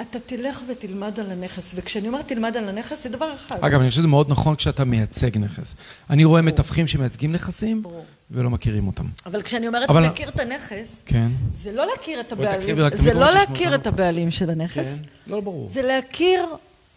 אתה 0.00 0.18
תלך 0.26 0.60
ותלמד 0.68 1.20
על 1.20 1.30
הנכס, 1.30 1.72
וכשאני 1.74 2.08
אומרת 2.08 2.28
תלמד 2.28 2.56
על 2.56 2.68
הנכס 2.68 3.02
זה 3.02 3.08
דבר 3.08 3.34
אחד. 3.34 3.56
אגב, 3.60 3.80
אני 3.80 3.88
חושב 3.88 4.00
שזה 4.00 4.08
מאוד 4.08 4.30
נכון 4.30 4.56
כשאתה 4.56 4.84
מייצג 4.84 5.38
נכס. 5.38 5.74
אני 6.10 6.24
רואה 6.24 6.42
מתווכים 6.42 6.86
שמייצגים 6.86 7.32
נכסים 7.32 7.82
ולא 8.30 8.50
מכירים 8.50 8.86
אותם. 8.86 9.06
אבל 9.26 9.42
כשאני 9.42 9.68
אומרת 9.68 9.90
אבל... 9.90 10.00
להכיר 10.00 10.28
את 10.28 10.40
הנכס, 10.40 11.02
כן. 11.06 11.28
זה 11.54 11.72
לא 11.72 11.86
להכיר 11.86 12.20
את 12.20 12.32
הבעלים, 12.32 12.76
זה 12.92 13.14
לא 13.14 13.30
להכיר 13.30 13.74
את 13.74 13.86
הבעלים 13.86 14.30
של 14.30 14.50
הנכס, 14.50 14.86
כן. 14.86 15.32
לא 15.32 15.40
ברור. 15.40 15.70
זה 15.70 15.82
להכיר 15.82 16.46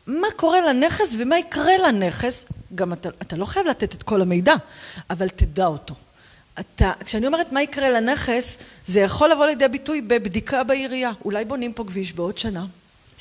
מה 0.08 0.27
קורה 0.36 0.58
לנכס 0.70 1.15
ומה 1.20 1.39
יקרה 1.39 1.77
לנכס, 1.88 2.46
גם 2.75 2.93
אתה, 2.93 3.10
אתה 3.22 3.36
לא 3.36 3.46
חייב 3.46 3.65
לתת 3.67 3.93
את 3.93 4.03
כל 4.03 4.22
המידע, 4.22 4.55
אבל 5.10 5.29
תדע 5.29 5.65
אותו. 5.65 5.96
אתה, 6.60 6.91
כשאני 7.05 7.27
אומרת 7.27 7.51
מה 7.51 7.62
יקרה 7.62 7.89
לנכס, 7.89 8.58
זה 8.88 9.00
יכול 9.00 9.31
לבוא 9.31 9.46
לידי 9.46 9.67
ביטוי 9.67 10.01
בבדיקה 10.01 10.63
בעירייה. 10.63 11.12
אולי 11.25 11.46
בונים 11.46 11.74
פה 11.74 11.84
כביש 11.84 12.13
בעוד 12.13 12.38
שנה. 12.38 12.65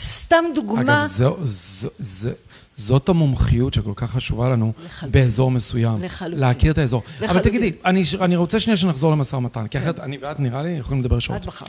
סתם 0.00 0.44
דוגמה... 0.54 0.80
אגב, 0.80 1.02
זו, 1.02 1.36
זו, 1.44 1.88
זו, 1.98 2.30
זאת 2.76 3.08
המומחיות 3.08 3.74
שכל 3.74 3.92
כך 3.96 4.10
חשובה 4.10 4.48
לנו 4.48 4.72
לחלוטין. 4.84 5.22
באזור 5.22 5.50
מסוים. 5.50 6.02
לחלוטין. 6.02 6.38
להכיר 6.38 6.72
את 6.72 6.78
האזור. 6.78 7.02
לחלוטין. 7.06 7.30
אבל 7.30 7.40
תגידי, 7.40 7.72
אני, 7.84 8.02
אני 8.20 8.36
רוצה 8.36 8.60
שנייה 8.60 8.76
שנחזור 8.76 9.12
למשא 9.12 9.36
ומתן, 9.36 9.66
כי 9.66 9.78
אחרת 9.78 10.00
אני 10.00 10.18
ואת 10.18 10.40
נראה 10.40 10.62
לי 10.62 10.70
יכולים 10.70 11.00
לדבר 11.00 11.18
שעות. 11.18 11.42
עד 11.42 11.46
מחר. 11.46 11.66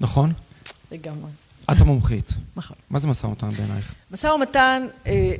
נכון? 0.00 0.32
לגמרי. 0.92 1.30
את 1.72 1.80
המומחית. 1.80 2.32
נכון. 2.56 2.76
מה 2.90 2.98
זה 2.98 3.08
משא 3.08 3.26
ומתן 3.26 3.50
בעינייך? 3.50 3.94
משא 4.10 4.26
ומתן, 4.26 4.86
אה, 5.06 5.12
אה, 5.12 5.32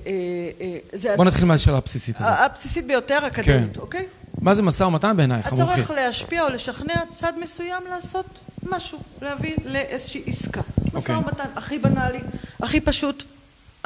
אה, 0.61 0.79
זה... 0.93 1.17
בוא 1.17 1.25
נתחיל 1.25 1.45
מהשאלה 1.45 1.77
הבסיסית 1.77 2.17
הזאת. 2.21 2.33
הבסיסית 2.39 2.87
ביותר, 2.87 3.19
אקדמית, 3.27 3.75
כן. 3.75 3.81
אוקיי? 3.81 4.07
מה 4.41 4.55
זה 4.55 4.63
משא 4.63 4.85
ומתן 4.85 5.17
בעינייך, 5.17 5.47
המומחית? 5.47 5.85
הצורך 5.85 5.91
להשפיע 5.91 6.43
או 6.45 6.49
לשכנע 6.49 6.95
צד 7.11 7.33
מסוים 7.41 7.83
לעשות 7.91 8.27
משהו, 8.63 8.99
להביא 9.23 9.57
לאיזושהי 9.65 10.23
עסקה. 10.27 10.61
משא 10.95 11.13
ומתן 11.13 11.45
הכי 11.57 11.79
בנאלי, 11.79 12.21
הכי 12.63 12.81
פשוט, 12.81 13.25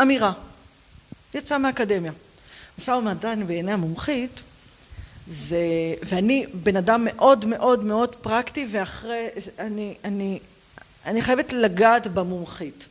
אמירה. 0.03 0.33
יצא 1.35 1.59
מהאקדמיה. 1.59 2.13
משא 2.79 2.91
ומתן 2.91 3.47
בעיני 3.47 3.73
המומחית 3.73 4.41
זה, 5.27 5.59
ואני 6.03 6.47
בן 6.55 6.77
אדם 6.77 7.05
מאוד 7.05 7.45
מאוד 7.45 7.85
מאוד 7.85 8.17
פרקטי 8.17 8.67
ואחרי, 8.71 9.29
אני, 9.59 9.95
אני 10.05 10.39
אני 11.07 11.23
חייבת 11.23 11.53
לגעת 11.53 12.07
במומחית. 12.07 12.87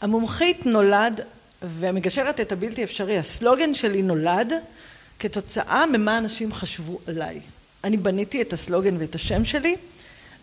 המומחית 0.00 0.66
נולד, 0.66 1.20
ומגשרת 1.62 2.40
את 2.40 2.52
הבלתי 2.52 2.84
אפשרי, 2.84 3.18
הסלוגן 3.18 3.74
שלי 3.74 4.02
נולד 4.02 4.52
כתוצאה 5.18 5.86
ממה 5.86 6.18
אנשים 6.18 6.52
חשבו 6.52 6.98
עליי. 7.06 7.40
אני 7.84 7.96
בניתי 7.96 8.42
את 8.42 8.52
הסלוגן 8.52 8.96
ואת 8.98 9.14
השם 9.14 9.44
שלי 9.44 9.76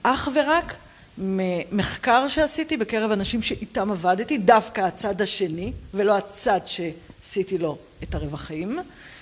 אך 0.03 0.29
ורק 0.35 0.73
ממחקר 1.17 2.27
שעשיתי 2.27 2.77
בקרב 2.77 3.11
אנשים 3.11 3.41
שאיתם 3.41 3.91
עבדתי, 3.91 4.37
דווקא 4.37 4.81
הצד 4.81 5.21
השני, 5.21 5.71
ולא 5.93 6.17
הצד 6.17 6.59
שעשיתי 6.65 7.57
לו 7.57 7.77
את 8.03 8.15
הרווחים, 8.15 8.79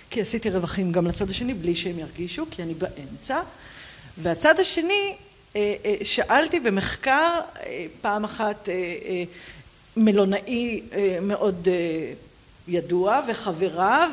כי 0.10 0.22
עשיתי 0.22 0.50
רווחים 0.50 0.92
גם 0.92 1.08
לצד 1.08 1.30
השני 1.30 1.54
בלי 1.54 1.76
שהם 1.76 2.00
ירגישו, 2.00 2.46
כי 2.52 2.64
אני 2.64 2.74
באמצע. 2.74 3.42
והצד 4.18 4.60
השני 4.60 5.16
אה, 5.56 5.76
אה, 5.86 5.96
שאלתי 6.04 6.60
במחקר 6.60 7.40
אה, 7.60 7.86
פעם 8.02 8.24
אחת 8.24 8.70
מלונאי 9.98 10.82
מאוד 11.22 11.68
ידוע 12.68 13.22
וחברה 13.28 14.08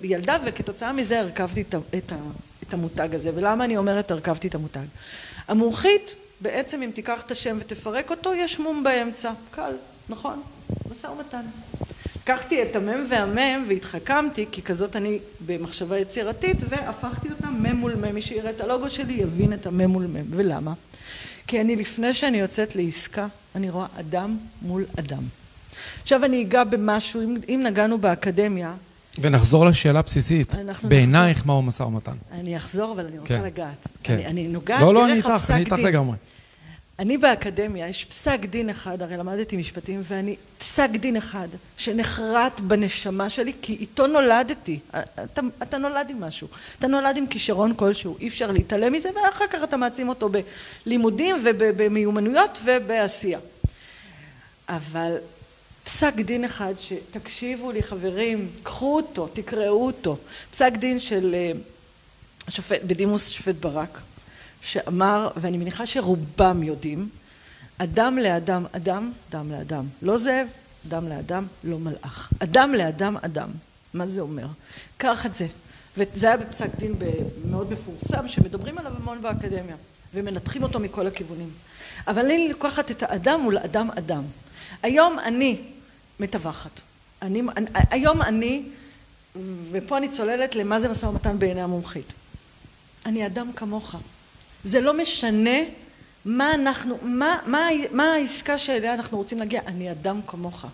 וילדה 0.00 0.36
וכתוצאה 0.46 0.92
מזה 0.92 1.20
הרכבתי 1.20 1.64
את 2.62 2.74
המותג 2.74 3.08
הזה 3.12 3.30
ולמה 3.34 3.64
אני 3.64 3.76
אומרת 3.76 4.10
הרכבתי 4.10 4.48
את 4.48 4.54
המותג 4.54 4.84
המומחית 5.48 6.14
בעצם 6.44 6.82
אם 6.82 6.90
תיקח 6.94 7.22
את 7.26 7.30
השם 7.30 7.56
ותפרק 7.60 8.10
אותו 8.10 8.34
יש 8.34 8.58
מום 8.58 8.84
באמצע. 8.84 9.32
קל 9.50 9.72
נכון? 10.08 10.42
משא 10.90 11.06
ומתן. 11.06 11.40
לקחתי 12.22 12.62
את 12.62 12.76
המם 12.76 13.06
והמם 13.08 13.64
והתחכמתי 13.68 14.46
כי 14.52 14.62
כזאת 14.62 14.96
אני 14.96 15.18
במחשבה 15.46 15.98
יצירתית 15.98 16.56
והפכתי 16.68 17.28
אותה 17.30 17.50
מם 17.50 17.76
מול 17.76 17.94
מם. 17.94 18.14
מי 18.14 18.22
שיראה 18.22 18.50
את 18.50 18.60
הלוגו 18.60 18.90
שלי 18.90 19.12
יבין 19.12 19.52
את 19.52 19.66
המם 19.66 19.90
מול 19.90 20.06
מם. 20.06 20.24
ולמה? 20.30 20.72
כי 21.46 21.60
אני 21.60 21.76
לפני 21.76 22.14
שאני 22.14 22.38
יוצאת 22.40 22.76
לעסקה 22.76 23.26
אני 23.54 23.70
רואה 23.70 23.86
אדם 24.00 24.36
מול 24.62 24.84
אדם. 24.98 25.22
עכשיו 26.02 26.24
אני 26.24 26.42
אגע 26.42 26.64
במשהו. 26.64 27.22
אם, 27.22 27.36
אם 27.48 27.60
נגענו 27.64 27.98
באקדמיה 27.98 28.74
ונחזור 29.18 29.66
לשאלה 29.66 29.98
הבסיסית 29.98 30.54
בעינייך 30.82 31.46
מהו 31.46 31.62
משא 31.62 31.82
ומתן 31.82 32.16
אני 32.32 32.56
אחזור 32.56 32.92
אבל 32.92 33.06
אני 33.06 33.18
רוצה 33.18 33.34
כן, 33.34 33.44
לגעת 33.44 33.88
כן. 34.02 34.14
אני, 34.14 34.26
אני 34.26 34.48
נוגעת 34.48 34.80
לא 34.80 34.94
לא 34.94 35.04
אני 35.04 35.12
איתך 35.12 35.30
אני 35.50 35.60
איתך 35.60 35.72
לגמרי 35.72 36.16
אני 36.98 37.18
באקדמיה, 37.18 37.88
יש 37.88 38.04
פסק 38.04 38.40
דין 38.40 38.70
אחד, 38.70 39.02
הרי 39.02 39.16
למדתי 39.16 39.56
משפטים, 39.56 40.02
ואני, 40.04 40.36
פסק 40.58 40.90
דין 40.90 41.16
אחד 41.16 41.48
שנחרט 41.76 42.60
בנשמה 42.60 43.30
שלי, 43.30 43.52
כי 43.62 43.76
איתו 43.80 44.06
נולדתי. 44.06 44.78
אתה, 45.24 45.40
אתה 45.62 45.78
נולד 45.78 46.10
עם 46.10 46.20
משהו. 46.20 46.48
אתה 46.78 46.88
נולד 46.88 47.16
עם 47.16 47.26
כישרון 47.26 47.74
כלשהו, 47.76 48.16
אי 48.20 48.28
אפשר 48.28 48.50
להתעלם 48.50 48.92
מזה, 48.92 49.08
ואחר 49.14 49.44
כך 49.50 49.62
אתה 49.64 49.76
מעצים 49.76 50.08
אותו 50.08 50.30
בלימודים 50.86 51.36
ובמיומנויות 51.44 52.58
ובעשייה. 52.64 53.38
אבל 54.68 55.16
פסק 55.84 56.14
דין 56.14 56.44
אחד 56.44 56.74
שתקשיבו 56.78 57.72
לי 57.72 57.82
חברים, 57.82 58.50
קחו 58.62 58.96
אותו, 58.96 59.28
תקראו 59.32 59.86
אותו. 59.86 60.16
פסק 60.50 60.72
דין 60.72 60.98
של 60.98 61.34
אה, 61.34 61.52
השופט, 62.46 62.82
בדימוס 62.82 63.28
שופט 63.28 63.54
ברק. 63.54 64.00
שאמר, 64.62 65.28
ואני 65.36 65.58
מניחה 65.58 65.86
שרובם 65.86 66.62
יודעים, 66.62 67.08
אדם 67.78 68.18
לאדם 68.18 68.66
אדם, 68.72 69.12
דם 69.30 69.52
לאדם. 69.52 69.84
לא 70.02 70.16
זאב, 70.16 70.46
דם 70.88 71.08
לאדם, 71.08 71.46
לא 71.64 71.78
מלאך. 71.78 72.32
אדם 72.38 72.74
לאדם 72.74 73.16
אדם. 73.16 73.48
מה 73.94 74.06
זה 74.06 74.20
אומר? 74.20 74.46
קח 74.96 75.26
את 75.26 75.34
זה. 75.34 75.46
וזה 75.96 76.26
היה 76.26 76.36
בפסק 76.36 76.74
דין 76.78 76.94
מאוד 77.50 77.72
מפורסם, 77.72 78.28
שמדברים 78.28 78.78
עליו 78.78 78.92
המון 78.96 79.22
באקדמיה, 79.22 79.76
ומנתחים 80.14 80.62
אותו 80.62 80.80
מכל 80.80 81.06
הכיוונים. 81.06 81.50
אבל 82.06 82.24
אני 82.24 82.48
לוקחת 82.48 82.90
את 82.90 83.02
האדם 83.02 83.40
מול 83.40 83.58
אדם 83.58 83.90
אדם. 83.98 84.22
היום 84.82 85.18
אני 85.18 85.60
מתווכת. 86.20 86.80
אני, 87.22 87.42
היום 87.90 88.22
אני 88.22 88.62
ופה 89.70 89.96
אני 89.96 90.08
צוללת 90.08 90.54
למה 90.54 90.80
זה 90.80 90.88
משא 90.88 91.06
ומתן 91.06 91.38
בעיני 91.38 91.62
המומחית. 91.62 92.06
אני 93.06 93.26
אדם 93.26 93.52
כמוך. 93.56 93.94
זה 94.64 94.80
לא 94.80 94.94
משנה 94.94 95.58
מה 96.24 96.54
אנחנו, 96.54 96.98
מה, 97.02 97.38
מה, 97.46 97.68
מה 97.92 98.12
העסקה 98.12 98.58
שאליה 98.58 98.94
אנחנו 98.94 99.18
רוצים 99.18 99.38
להגיע, 99.38 99.60
אני 99.66 99.90
אדם 99.90 100.20
כמוך. 100.26 100.66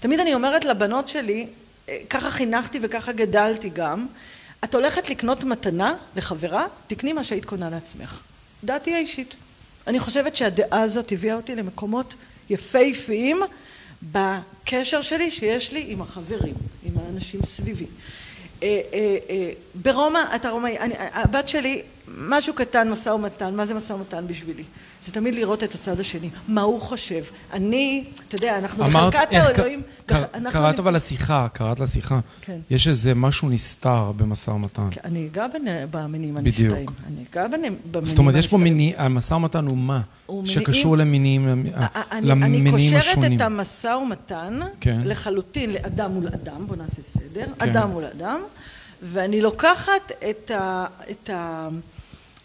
תמיד 0.00 0.20
אני 0.20 0.34
אומרת 0.34 0.64
לבנות 0.64 1.08
שלי, 1.08 1.46
ככה 2.10 2.30
חינכתי 2.30 2.78
וככה 2.82 3.12
גדלתי 3.12 3.68
גם, 3.68 4.06
את 4.64 4.74
הולכת 4.74 5.10
לקנות 5.10 5.44
מתנה 5.44 5.94
לחברה, 6.16 6.66
תקני 6.86 7.12
מה 7.12 7.24
שהיית 7.24 7.44
קונה 7.44 7.70
לעצמך. 7.70 8.22
דעתי 8.64 8.94
האישית. 8.94 9.34
אני 9.86 10.00
חושבת 10.00 10.36
שהדעה 10.36 10.82
הזאת 10.82 11.12
הביאה 11.12 11.36
אותי 11.36 11.54
למקומות 11.54 12.14
יפהפיים 12.50 13.42
בקשר 14.12 15.00
שלי 15.00 15.30
שיש 15.30 15.72
לי 15.72 15.84
עם 15.88 16.02
החברים, 16.02 16.54
עם 16.84 16.92
האנשים 16.98 17.44
סביבי. 17.44 17.86
אה, 18.62 18.80
אה, 18.92 19.16
אה, 19.30 19.50
ברומא, 19.74 20.20
אתה 20.34 20.50
רומאי, 20.50 20.76
הבת 20.98 21.48
שלי, 21.48 21.82
משהו 22.18 22.54
קטן, 22.54 22.90
משא 22.90 23.08
ומתן, 23.08 23.54
מה 23.54 23.66
זה 23.66 23.74
משא 23.74 23.92
ומתן 23.92 24.26
בשבילי? 24.26 24.64
זה 25.02 25.12
תמיד 25.12 25.34
לראות 25.34 25.64
את 25.64 25.74
הצד 25.74 26.00
השני, 26.00 26.30
מה 26.48 26.60
הוא 26.60 26.80
חושב. 26.80 27.22
אני, 27.52 28.04
אתה 28.28 28.34
יודע, 28.34 28.58
אנחנו 28.58 28.84
בחלקת 28.84 29.32
האלוהים... 29.32 29.82
קראת 30.50 30.78
אבל 30.78 30.96
לשיחה, 30.96 31.46
קראת 31.52 31.80
לשיחה. 31.80 32.20
כן. 32.40 32.58
יש 32.70 32.88
איזה 32.88 33.14
משהו 33.14 33.48
נסתר 33.48 34.12
במשא 34.16 34.50
ומתן. 34.50 34.88
כן, 34.90 35.00
אני 35.04 35.26
אגע 35.26 35.46
במינים 35.90 36.36
הנסתרים. 36.36 36.70
בדיוק. 36.70 36.92
אני 37.06 37.24
אגע 37.32 37.46
במינים 37.46 37.72
הנסתרים. 37.84 38.06
זאת 38.06 38.18
אומרת, 38.18 38.34
יש 38.34 38.48
פה 38.48 38.58
מיני, 38.58 38.92
המשא 38.96 39.34
ומתן 39.34 39.66
הוא 39.66 39.78
מה? 39.78 40.00
שקשור 40.44 40.96
למינים, 40.96 41.48
למינים 42.22 42.66
השונים. 42.66 42.94
אני 42.94 43.02
קושרת 43.02 43.32
את 43.36 43.40
המשא 43.40 43.88
ומתן 44.02 44.60
כן. 44.80 45.00
לחלוטין 45.04 45.72
לאדם 45.72 46.12
מול 46.12 46.26
אדם, 46.28 46.66
בוא 46.66 46.76
נעשה 46.76 47.02
סדר, 47.02 47.44
כן. 47.58 47.70
אדם 47.70 47.90
מול 47.90 48.04
אדם, 48.04 48.40
ואני 49.02 49.40
לוקחת 49.40 50.12
את 50.30 51.30
ה... 51.30 51.68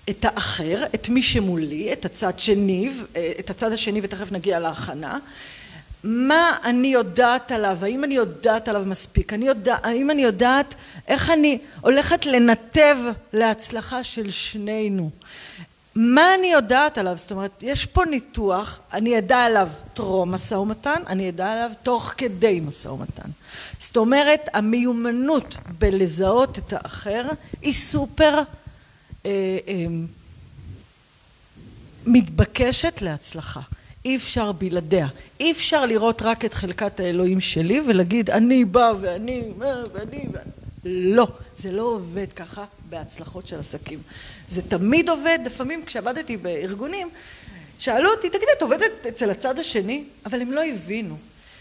את 0.09 0.25
האחר, 0.25 0.83
את 0.95 1.09
מי 1.09 1.21
שמולי, 1.21 1.93
את 1.93 2.05
הצד 2.05 2.39
שני, 2.39 2.89
את 3.39 3.49
הצד 3.49 3.71
השני 3.71 3.99
ותכף 4.03 4.31
נגיע 4.31 4.59
להכנה. 4.59 5.19
מה 6.03 6.57
אני 6.63 6.87
יודעת 6.87 7.51
עליו, 7.51 7.77
האם 7.81 8.03
אני 8.03 8.13
יודעת 8.13 8.67
עליו 8.67 8.83
מספיק, 8.85 9.33
אני 9.33 9.47
יודע, 9.47 9.77
האם 9.83 10.11
אני 10.11 10.21
יודעת 10.21 10.75
איך 11.07 11.29
אני 11.29 11.57
הולכת 11.81 12.25
לנתב 12.25 12.97
להצלחה 13.33 14.03
של 14.03 14.31
שנינו. 14.31 15.09
מה 15.95 16.35
אני 16.35 16.47
יודעת 16.47 16.97
עליו? 16.97 17.17
זאת 17.17 17.31
אומרת, 17.31 17.51
יש 17.61 17.85
פה 17.85 18.05
ניתוח, 18.05 18.79
אני 18.93 19.17
אדע 19.17 19.37
עליו 19.37 19.69
טרום 19.93 20.31
משא 20.31 20.55
ומתן, 20.55 21.01
אני 21.07 21.29
אדע 21.29 21.51
עליו 21.51 21.71
תוך 21.83 22.13
כדי 22.17 22.59
משא 22.59 22.87
ומתן. 22.87 23.29
זאת 23.79 23.97
אומרת, 23.97 24.49
המיומנות 24.53 25.57
בלזהות 25.79 26.57
את 26.57 26.73
האחר 26.73 27.25
היא 27.61 27.73
סופר 27.73 28.33
אה, 28.33 28.39
אה, 28.39 28.43
מתבקשת 32.05 33.01
להצלחה. 33.01 33.61
אי 34.05 34.15
אפשר 34.15 34.51
בלעדיה. 34.51 35.07
אי 35.39 35.51
אפשר 35.51 35.85
לראות 35.85 36.21
רק 36.21 36.45
את 36.45 36.53
חלקת 36.53 36.99
האלוהים 36.99 37.39
שלי 37.39 37.81
ולהגיד 37.87 38.29
אני 38.29 38.65
בא 38.65 38.93
ואני 39.01 39.43
ואני 39.57 40.27
ואני. 40.33 40.51
לא, 40.83 41.27
זה 41.57 41.71
לא 41.71 41.83
עובד 41.83 42.33
ככה 42.35 42.65
בהצלחות 42.89 43.47
של 43.47 43.59
עסקים. 43.59 43.99
זה 44.49 44.61
תמיד 44.61 45.09
עובד, 45.09 45.39
לפעמים 45.45 45.85
כשעבדתי 45.85 46.37
בארגונים, 46.37 47.09
שאלו 47.79 48.09
אותי, 48.09 48.29
תגידי, 48.29 48.51
את 48.57 48.61
עובדת 48.61 49.05
אצל 49.07 49.29
הצד 49.29 49.59
השני? 49.59 50.03
אבל 50.25 50.41
הם 50.41 50.51
לא 50.51 50.65
הבינו 50.65 51.17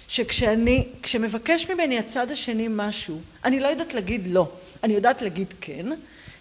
שכשאני, 0.09 0.89
כשמבקש 1.03 1.71
ממני 1.71 1.99
הצד 1.99 2.31
השני 2.31 2.67
משהו, 2.71 3.21
אני 3.45 3.61
לא 3.61 3.69
יודעת 3.69 3.95
להגיד 3.95 4.23
לא, 4.27 4.49
אני 4.85 4.95
יודעת 4.95 5.23
להגיד 5.23 5.55
כן, 5.61 5.87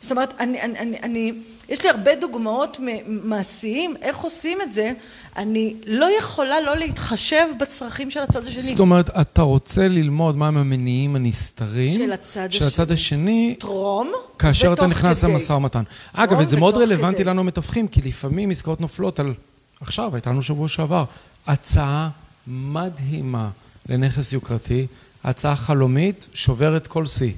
זאת 0.01 0.11
אומרת, 0.11 0.33
אני, 0.39 0.61
אני, 0.61 0.79
אני, 0.79 0.97
אני, 1.03 1.33
יש 1.69 1.83
לי 1.83 1.89
הרבה 1.89 2.11
דוגמאות 2.15 2.79
מעשיים, 3.07 3.95
איך 4.01 4.17
עושים 4.17 4.57
את 4.61 4.73
זה, 4.73 4.91
אני 5.37 5.75
לא 5.85 6.07
יכולה 6.19 6.61
לא 6.61 6.75
להתחשב 6.75 7.45
בצרכים 7.59 8.11
של 8.11 8.19
הצד 8.19 8.47
השני. 8.47 8.61
זאת 8.61 8.79
אומרת, 8.79 9.09
אתה 9.21 9.41
רוצה 9.41 9.87
ללמוד 9.87 10.37
מהם 10.37 10.57
המניעים 10.57 11.15
הנסתרים 11.15 11.97
של 11.97 12.11
הצד 12.11 12.51
של 12.51 12.67
הצד 12.67 12.91
השני, 12.91 13.55
טרום, 13.59 14.11
כאשר 14.39 14.73
אתה 14.73 14.87
נכנס 14.87 15.23
למשא 15.23 15.53
ומתן. 15.53 15.83
אגב, 16.13 16.47
זה 16.47 16.57
מאוד 16.57 16.77
רלוונטי 16.77 17.17
כדי. 17.17 17.29
לנו 17.29 17.43
מתווכים, 17.43 17.87
כי 17.87 18.01
לפעמים 18.01 18.51
עסקאות 18.51 18.81
נופלות 18.81 19.19
על, 19.19 19.33
עכשיו, 19.81 20.15
הייתה 20.15 20.29
לנו 20.29 20.41
שבוע 20.41 20.67
שעבר, 20.67 21.03
הצעה 21.47 22.09
מדהימה 22.47 23.49
לנכס 23.89 24.33
יוקרתי, 24.33 24.87
הצעה 25.23 25.55
חלומית, 25.55 26.27
שוברת 26.33 26.87
כל 26.87 27.05
שיא. 27.05 27.31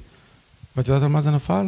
ואת 0.76 0.88
יודעת 0.88 1.02
על 1.02 1.08
מה 1.08 1.20
זה 1.20 1.30
נפל? 1.30 1.66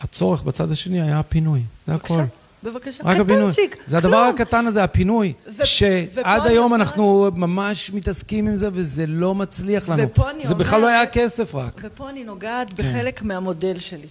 הצורך 0.00 0.42
בצד 0.42 0.72
השני 0.72 1.02
היה 1.02 1.18
הפינוי, 1.18 1.60
זה 1.86 1.94
הכל. 1.94 2.22
בבקשה, 2.62 3.04
רק 3.04 3.16
קטנצ'יק, 3.20 3.76
זה 3.86 3.98
הדבר 3.98 4.16
הקטן 4.16 4.66
הזה, 4.66 4.84
הפינוי, 4.84 5.32
שעד 5.64 6.46
היום 6.46 6.74
אנחנו 6.74 7.30
ממש 7.34 7.90
מתעסקים 7.92 8.46
עם 8.46 8.56
זה 8.56 8.68
וזה 8.72 9.06
לא 9.06 9.34
מצליח 9.34 9.88
לנו. 9.88 10.02
זה 10.44 10.54
בכלל 10.54 10.80
לא 10.80 10.86
היה 10.86 11.06
כסף 11.06 11.54
רק. 11.54 11.80
ופה 11.84 12.10
אני 12.10 12.24
נוגעת 12.24 12.68
כן. 12.68 12.74
בחלק 12.76 13.22
מהמודל 13.22 13.78
שלי. 13.78 14.06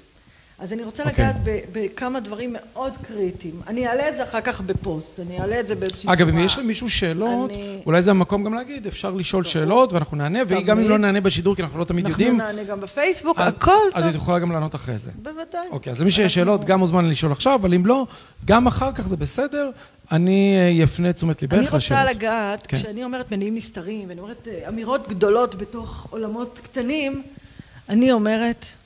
אז 0.60 0.74
אני 0.74 0.84
רוצה 0.84 1.04
okay. 1.04 1.10
אוקיי. 1.10 1.26
לגעת 1.26 1.36
בכמה 1.72 2.20
דברים 2.20 2.54
מאוד 2.54 2.94
קריטיים. 3.02 3.62
אני 3.68 3.88
אעלה 3.88 4.10
את 4.10 4.18
זה 4.18 4.24
אחר 4.24 4.42
כך 4.42 4.62
בפוסט, 4.62 5.20
אני 5.20 5.40
אעלה 5.40 5.60
את 5.60 5.68
זה 5.68 5.76
באיזושהי 5.76 6.02
צורה. 6.02 6.14
אגב, 6.14 6.28
אם 6.28 6.38
יש 6.38 6.58
למישהו 6.58 6.90
שאלות, 6.90 7.50
אני... 7.50 7.82
אולי 7.86 8.02
זה 8.02 8.12
המקום 8.12 8.44
גם 8.44 8.54
להגיד, 8.54 8.88
אפשר 8.88 9.12
לשאול 9.12 9.44
טוב. 9.44 9.52
שאלות 9.52 9.94
ואנחנו 9.94 10.18
נענה, 10.18 10.40
וגם 10.48 10.80
אם 10.80 10.90
לא 10.90 10.98
נענה 10.98 11.22
בשידור, 11.22 11.56
כי 11.56 11.62
אנחנו 11.62 11.80
לא 11.80 11.84
תמיד 11.84 12.06
אנחנו 12.06 12.24
יודעים. 12.24 12.42
אנחנו 12.42 12.56
נענה 12.56 12.70
גם 12.70 12.82
בפייסבוק, 12.82 13.40
אז, 13.40 13.54
הכל 13.54 13.72
אז 13.72 13.94
טוב. 13.94 14.04
אז 14.04 14.06
היא 14.06 14.16
יכולה 14.16 14.40
גם 14.40 14.52
לענות 14.52 14.76
אחרי 14.76 14.98
זה. 14.98 15.12
בוודאי. 15.16 15.68
אוקיי, 15.72 15.92
אז 15.92 16.02
למי 16.02 16.12
שיש 16.12 16.34
שאלות, 16.34 16.66
גם 16.66 16.80
מוזמן 16.80 17.10
לשאול 17.10 17.32
עכשיו, 17.32 17.56
אבל 17.56 17.74
אם 17.74 17.86
לא, 17.86 18.06
גם 18.46 18.68
אחר 18.68 18.92
כך 18.92 19.08
זה 19.08 19.18
בסדר. 19.18 19.70
אני 20.12 20.82
אפנה 20.84 21.14
תשומת 21.14 21.42
ליבך 21.42 21.74
לשאלות. 21.74 22.02
אני 22.02 22.08
רוצה 22.08 22.20
לגעת, 22.20 22.68
כן. 22.68 22.78
כשאני 22.78 23.04
אומרת 23.04 23.32
מניעים 23.32 23.56
נסתרים, 23.56 24.10
ואני 24.10 24.20
אומרת 24.20 24.48
אה, 24.48 24.70
אמירות 24.70 25.08
גדולות 25.08 25.56
בתוך 25.56 26.08
עולמות 26.10 26.60
קטנים, 26.64 27.24
אני 27.90 28.12
אומרת, 28.12 28.66
אה, 28.66 28.85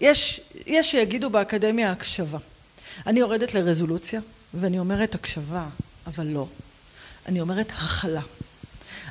יש, 0.00 0.40
יש 0.66 0.90
שיגידו 0.90 1.30
באקדמיה 1.30 1.92
הקשבה. 1.92 2.38
אני 3.06 3.20
יורדת 3.20 3.54
לרזולוציה 3.54 4.20
ואני 4.54 4.78
אומרת 4.78 5.14
הקשבה, 5.14 5.66
אבל 6.06 6.26
לא. 6.26 6.46
אני 7.26 7.40
אומרת 7.40 7.70
הכלה. 7.70 8.22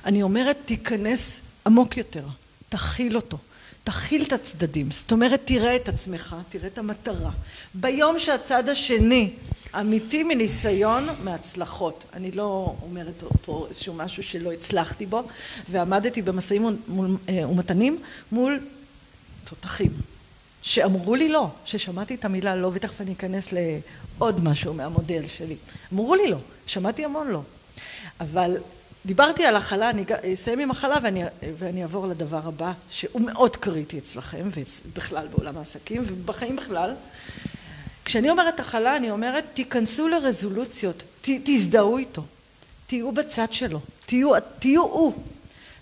אני 0.06 0.24
אומרת 0.24 0.58
תיכנס 0.65 1.42
עמוק 1.65 1.98
יותר, 1.98 2.24
תכיל 2.70 3.15
אותו, 3.15 3.38
תכיל 3.84 4.24
את 4.24 4.34
הצדדים, 4.34 4.92
זאת 4.92 5.12
אומרת 5.12 5.42
תראה 5.46 5.76
את 5.76 5.89
עצמך, 5.89 6.36
תראה 6.50 6.68
את 6.68 6.78
המטרה. 6.78 7.32
ביום 7.74 8.20
שהצד 8.20 8.70
השני 8.70 9.32
אמיתי 9.80 10.24
מניסיון, 10.24 11.08
מהצלחות. 11.24 12.04
אני 12.13 12.32
לא 12.32 12.76
אומרת 12.82 13.24
פה 13.46 13.65
איזשהו 13.70 13.94
משהו 13.94 14.24
שלא 14.24 14.52
הצלחתי 14.52 15.06
בו, 15.06 15.24
ועמדתי 15.70 16.22
במשאים 16.22 16.78
ומתנים 17.28 18.02
מול 18.32 18.60
תותחים. 19.44 19.92
שאמרו 20.62 21.15
לי 21.15 21.30
לא, 21.30 21.48
ששמעתי 21.65 22.15
את 22.15 22.26
המילה 22.26 22.56
לא, 22.56 22.72
ותכף 22.74 23.02
אני 23.02 23.13
אכנס 23.13 23.50
לעוד 23.52 24.43
משהו 24.43 24.74
מהמודל 24.74 25.28
שלי. 25.28 25.56
אמרו 25.93 26.15
לי 26.15 26.32
לא, 26.32 26.38
שמעתי 26.65 27.06
המון 27.06 27.28
לא. 27.28 27.41
אבל 28.19 28.58
דיברתי 29.06 29.45
על 29.45 29.56
הכלה, 29.56 29.89
אני 29.89 30.06
אסיים 30.34 30.60
עם 30.60 30.72
הכלה 30.72 30.98
ואני, 31.04 31.24
ואני 31.58 31.84
אעבור 31.84 32.08
לדבר 32.08 32.41
הבא, 32.43 32.72
שהוא 32.89 33.22
מאוד 33.22 33.56
קריטי 33.56 33.98
אצלכם, 33.98 34.50
ובכלל 34.56 35.28
בעולם 35.28 35.58
העסקים, 35.58 36.04
ובחיים 36.08 36.56
בכלל. 36.56 36.93
כשאני 38.06 38.30
אומרת 38.30 38.60
הכלה, 38.60 38.98
אני 38.98 39.12
אומרת, 39.12 39.45
תיכנסו 39.54 40.08
לרזולוציות, 40.08 41.04
ת, 41.22 41.30
תזדהו 41.43 41.98
איתו, 41.98 42.24
תהיו 42.88 43.12
בצד 43.12 43.54
שלו, 43.54 43.80
תהיו, 44.06 44.32
תהיו 44.60 44.82
הוא. 44.82 45.13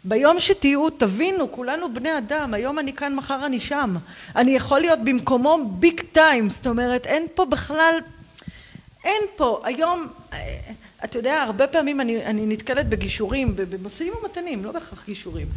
ביום 0.07 0.39
שתהיו, 0.39 0.89
תבינו, 0.89 1.51
כולנו 1.51 1.93
בני 1.93 2.17
אדם, 2.17 2.53
היום 2.53 2.79
אני 2.79 2.93
כאן, 2.93 3.15
מחר 3.15 3.45
אני 3.45 3.59
שם. 3.59 3.95
אני 4.35 4.51
יכול 4.51 4.79
להיות 4.79 4.99
במקומו 5.03 5.59
ביג 5.71 6.01
טיים, 6.11 6.49
זאת 6.49 6.67
אומרת, 6.67 7.05
אין 7.05 7.27
פה 7.35 7.45
בכלל, 7.45 7.95
אין 9.03 9.21
פה, 9.35 9.61
היום, 9.63 10.07
אה, 10.33 10.59
אתה 11.03 11.19
יודע, 11.19 11.41
הרבה 11.41 11.67
פעמים 11.67 12.01
אני, 12.01 12.25
אני 12.25 12.45
נתקלת 12.45 12.89
בגישורים, 12.89 13.55
במשאים 13.55 14.13
ומתנים, 14.21 14.65
לא 14.65 14.71
בהכרח 14.71 15.05
גישורים, 15.05 15.47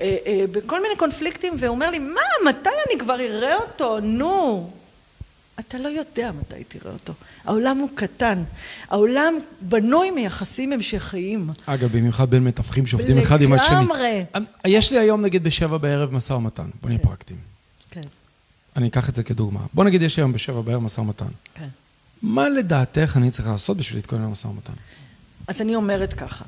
אה, 0.00 0.16
אה, 0.26 0.44
בכל 0.52 0.82
מיני 0.82 0.96
קונפליקטים, 0.96 1.54
והוא 1.58 1.74
אומר 1.74 1.90
לי, 1.90 1.98
מה, 1.98 2.20
מתי 2.46 2.70
אני 2.90 2.98
כבר 2.98 3.20
אראה 3.20 3.56
אותו? 3.56 4.00
נו. 4.00 4.70
אתה 5.60 5.78
לא 5.78 5.88
יודע 5.88 6.30
מתי 6.32 6.64
תראה 6.64 6.92
אותו. 6.92 7.12
העולם 7.44 7.78
הוא 7.78 7.88
קטן. 7.94 8.42
העולם 8.88 9.34
בנוי 9.60 10.10
מיחסים 10.10 10.72
המשכיים. 10.72 11.50
אגב, 11.66 11.92
במיוחד 11.92 12.30
בין 12.30 12.44
מתווכים 12.44 12.86
שעובדים 12.86 13.18
אחד 13.18 13.42
עם 13.42 13.52
השני. 13.52 13.76
לגמרי. 13.76 14.24
יש 14.66 14.92
לי 14.92 14.98
היום, 14.98 15.22
נגיד, 15.22 15.44
בשבע 15.44 15.76
בערב 15.76 16.12
משא 16.12 16.32
ומתן. 16.32 16.68
בוא 16.80 16.88
נהיה 16.90 17.00
כן. 17.00 17.08
פרקטיים. 17.08 17.38
כן. 17.90 18.00
אני 18.76 18.88
אקח 18.88 19.08
את 19.08 19.14
זה 19.14 19.22
כדוגמה. 19.22 19.60
בוא 19.74 19.84
נגיד, 19.84 20.02
יש 20.02 20.16
לי 20.16 20.22
היום 20.22 20.32
בשבע 20.32 20.60
בערב 20.60 20.82
משא 20.82 21.00
ומתן. 21.00 21.26
כן. 21.54 21.68
מה 22.22 22.48
לדעתך 22.48 23.16
אני 23.16 23.30
צריך 23.30 23.48
לעשות 23.48 23.76
בשביל 23.76 23.98
להתכונן 23.98 24.22
למשא 24.22 24.46
ומתן? 24.46 24.72
אז 25.46 25.60
אני 25.60 25.74
אומרת 25.74 26.12
ככה. 26.12 26.44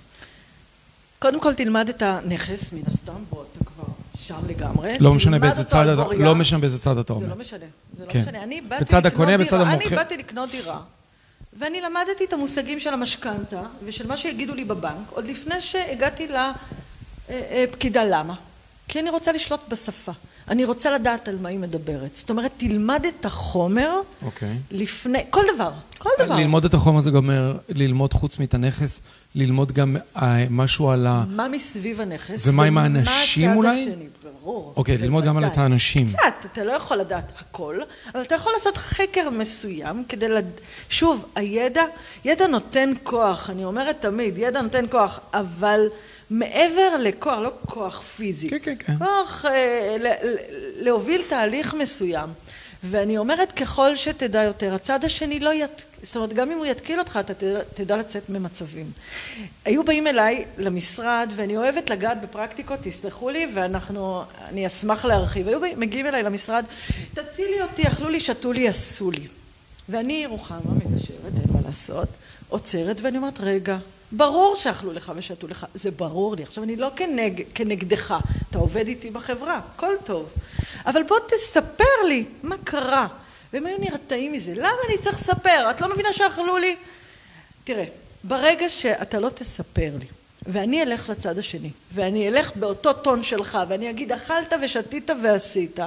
קודם 1.18 1.40
כל 1.40 1.54
תלמד 1.54 1.88
את 1.88 2.02
הנכס, 2.02 2.72
מן 2.72 2.80
הסתם, 2.86 3.12
בוא, 3.30 3.44
אתה 3.52 3.64
כבר 3.64 3.84
שם 4.18 4.38
לגמרי. 4.48 4.92
לא 5.00 5.14
משנה 5.14 5.38
באיזה 5.38 5.64
צד 5.64 5.86
אתה. 5.86 6.14
לא 6.18 6.34
משנה 6.34 6.58
באיזה 6.58 6.78
צד 6.78 6.98
אתה 6.98 7.14
זה 7.14 7.18
אומר. 7.18 7.28
לא 7.28 7.40
משנה, 7.40 7.64
זה 8.12 8.18
לא 8.18 8.24
כן. 8.24 8.30
משנה. 8.30 8.42
אני 8.42 8.60
באתי 8.60 8.84
בצד 8.84 9.06
הקונה, 9.06 9.38
בצד 9.38 9.60
המוכר. 9.60 9.86
אני 9.86 9.96
באתי 9.96 10.16
לקנות 10.16 10.50
דירה, 10.50 10.80
ואני 11.58 11.80
למדתי 11.80 12.24
את 12.24 12.32
המושגים 12.32 12.80
של 12.80 12.94
המשכנתה 12.94 13.62
ושל 13.84 14.06
מה 14.06 14.16
שיגידו 14.16 14.54
לי 14.54 14.64
בבנק, 14.64 15.10
עוד 15.10 15.26
לפני 15.26 15.60
שהגעתי 15.60 16.28
לפקידה. 17.30 18.04
למה? 18.04 18.34
כי 18.88 19.00
אני 19.00 19.10
רוצה 19.10 19.32
לשלוט 19.32 19.60
בשפה. 19.68 20.12
אני 20.48 20.64
רוצה 20.64 20.90
לדעת 20.90 21.28
על 21.28 21.38
מה 21.42 21.48
היא 21.48 21.58
מדברת. 21.58 22.16
זאת 22.16 22.30
אומרת, 22.30 22.50
תלמד 22.56 23.06
את 23.06 23.24
החומר 23.24 23.90
אוקיי. 24.22 24.56
לפני, 24.70 25.18
כל 25.30 25.42
דבר, 25.54 25.72
כל 25.98 26.10
דבר. 26.18 26.36
ללמוד 26.36 26.64
את 26.64 26.74
החומר 26.74 27.00
זה 27.00 27.10
גם 27.10 27.16
אומר 27.16 27.56
ללמוד 27.68 28.12
חוץ 28.12 28.38
מאת 28.38 28.54
הנכס, 28.54 29.00
ללמוד 29.34 29.72
גם 29.72 29.96
אה, 30.16 30.46
משהו 30.50 30.90
על 30.90 31.06
ה... 31.06 31.24
מה 31.28 31.48
מסביב 31.48 32.00
הנכס. 32.00 32.46
ומה 32.46 32.64
עם 32.64 32.78
האנשים 32.78 33.56
אולי? 33.56 33.82
השני. 33.82 34.04
ברור. 34.44 34.72
אוקיי, 34.76 34.98
ללמוד 34.98 35.24
גם 35.24 35.36
על 35.36 35.46
את. 35.46 35.58
האנשים. 35.58 36.06
קצת, 36.08 36.18
אתה 36.52 36.64
לא 36.64 36.72
יכול 36.72 36.96
לדעת 36.96 37.32
הכל, 37.38 37.78
אבל 38.14 38.22
אתה 38.22 38.34
יכול 38.34 38.52
לעשות 38.52 38.76
חקר 38.76 39.30
מסוים 39.30 40.04
כדי 40.08 40.28
לד... 40.28 40.46
שוב, 40.88 41.24
הידע, 41.34 41.82
ידע 42.24 42.46
נותן 42.46 42.92
כוח, 43.02 43.50
אני 43.50 43.64
אומרת 43.64 43.96
תמיד, 44.00 44.38
ידע 44.38 44.62
נותן 44.62 44.84
כוח, 44.90 45.20
אבל 45.34 45.86
מעבר 46.30 46.96
לכוח, 47.00 47.38
לא 47.38 47.50
כוח 47.66 48.02
פיזי, 48.16 48.48
כן, 48.50 48.58
כן, 48.62 48.74
כן. 48.78 48.92
כוח 48.98 49.44
אה, 49.48 49.96
ל- 50.00 50.06
ל- 50.06 50.36
להוביל 50.84 51.22
תהליך 51.28 51.74
מסוים. 51.74 52.28
ואני 52.86 53.18
אומרת, 53.18 53.52
ככל 53.52 53.96
שתדע 53.96 54.42
יותר, 54.42 54.74
הצד 54.74 55.04
השני 55.04 55.40
לא 55.40 55.54
ית... 55.54 55.84
זאת 56.02 56.16
אומרת, 56.16 56.32
גם 56.32 56.50
אם 56.50 56.56
הוא 56.58 56.66
יתקיל 56.66 56.98
אותך, 56.98 57.18
אתה 57.20 57.34
תדע, 57.34 57.60
תדע 57.74 57.96
לצאת 57.96 58.28
ממצבים. 58.28 58.90
היו 59.64 59.84
באים 59.84 60.06
אליי 60.06 60.44
למשרד, 60.58 61.32
ואני 61.36 61.56
אוהבת 61.56 61.90
לגעת 61.90 62.22
בפרקטיקות, 62.22 62.78
תסלחו 62.82 63.30
לי, 63.30 63.46
ואנחנו, 63.54 64.22
אני 64.48 64.66
אשמח 64.66 65.04
להרחיב. 65.04 65.48
היו 65.48 65.60
באים- 65.60 65.80
מגיעים 65.80 66.06
אליי 66.06 66.22
למשרד, 66.22 66.64
תצילי 67.14 67.62
אותי, 67.62 67.88
אכלו 67.88 68.08
לי, 68.08 68.20
שתו 68.20 68.52
לי, 68.52 68.68
עשו 68.68 69.10
לי. 69.10 69.26
ואני, 69.88 70.26
רוחמה, 70.26 70.58
מגשרת, 70.74 71.14
אין 71.24 71.52
מה 71.52 71.58
לעשות, 71.66 72.08
עוצרת, 72.48 73.00
ואני 73.00 73.18
אומרת, 73.18 73.40
רגע, 73.40 73.76
ברור 74.12 74.54
שאכלו 74.56 74.92
לך 74.92 75.12
ושתו 75.16 75.48
לך, 75.48 75.66
זה 75.74 75.90
ברור 75.90 76.36
לי. 76.36 76.42
עכשיו, 76.42 76.64
אני 76.64 76.76
לא 76.76 76.88
כנג, 76.96 77.42
כנגדך, 77.54 78.14
אתה 78.50 78.58
עובד 78.58 78.86
איתי 78.86 79.10
בחברה, 79.10 79.60
הכל 79.76 79.94
טוב. 80.04 80.28
אבל 80.86 81.02
בוא 81.02 81.18
תספר 81.28 82.06
לי 82.08 82.24
מה 82.42 82.56
קרה. 82.64 83.06
והם 83.54 83.66
היו 83.66 83.78
נרתעים 83.78 84.32
מזה. 84.32 84.52
למה 84.56 84.76
אני 84.88 84.98
צריך 84.98 85.20
לספר? 85.20 85.70
את 85.70 85.80
לא 85.80 85.88
מבינה 85.88 86.12
שאכלו 86.12 86.58
לי? 86.58 86.76
תראה, 87.64 87.84
ברגע 88.24 88.68
שאתה 88.68 89.20
לא 89.20 89.28
תספר 89.28 89.90
לי, 89.98 90.06
ואני 90.46 90.82
אלך 90.82 91.08
לצד 91.08 91.38
השני, 91.38 91.70
ואני 91.92 92.28
אלך 92.28 92.56
באותו 92.56 92.92
טון 92.92 93.22
שלך, 93.22 93.58
ואני 93.68 93.90
אגיד, 93.90 94.12
אכלת 94.12 94.52
ושתית 94.62 95.10
ועשית, 95.22 95.78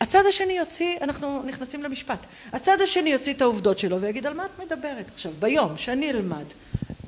הצד 0.00 0.26
השני 0.28 0.52
יוציא, 0.52 0.98
אנחנו 1.00 1.42
נכנסים 1.42 1.82
למשפט, 1.82 2.18
הצד 2.52 2.80
השני 2.80 3.10
יוציא 3.10 3.34
את 3.34 3.42
העובדות 3.42 3.78
שלו 3.78 4.00
ויגיד 4.00 4.26
על 4.26 4.34
מה 4.34 4.44
את 4.44 4.64
מדברת. 4.64 5.04
עכשיו, 5.14 5.32
ביום 5.38 5.76
שאני 5.76 6.10
אלמד 6.10 6.44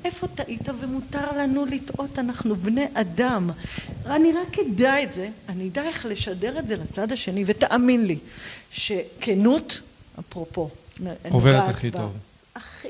איפה 0.05 0.27
טעית 0.27 0.69
ומותר 0.79 1.37
לנו 1.37 1.65
לטעות, 1.65 2.19
אנחנו 2.19 2.55
בני 2.55 2.85
אדם. 2.93 3.49
אני 4.05 4.31
רק 4.31 4.57
אדע 4.59 5.03
את 5.03 5.13
זה, 5.13 5.29
אני 5.49 5.67
אדע 5.69 5.83
איך 5.83 6.05
לשדר 6.05 6.59
את 6.59 6.67
זה 6.67 6.75
לצד 6.77 7.11
השני, 7.11 7.43
ותאמין 7.47 8.05
לי 8.05 8.17
שכנות, 8.71 9.81
אפרופו, 10.19 10.69
עוברת 11.29 11.69
הכי 11.69 11.89
ב- 11.91 11.97
טוב. 11.97 12.11
הכי, 12.55 12.87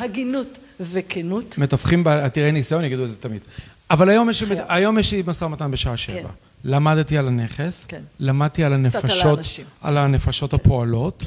הגינות 0.00 0.58
וכנות. 0.80 1.58
מתווכים 1.58 2.04
בעתירי 2.04 2.52
ניסיון 2.52 2.84
יגידו 2.84 3.04
את 3.04 3.10
זה 3.10 3.16
תמיד. 3.16 3.42
אבל 3.90 4.08
היום 4.08 4.30
יש, 4.30 4.42
חייב. 4.42 4.58
היום 4.68 4.98
יש 4.98 5.12
לי 5.12 5.22
משא 5.26 5.44
ומתן 5.44 5.70
בשעה 5.70 5.96
שבע. 5.96 6.28
למדתי 6.64 7.18
על 7.18 7.28
הנכס, 7.28 7.84
כן. 7.88 8.02
למדתי 8.20 8.64
על 8.64 8.72
על 8.72 8.78
הנפשות, 8.78 9.38
האנשים. 9.38 9.64
על 9.82 9.96
הנפשות 9.98 10.54
הפועלות. 10.54 11.24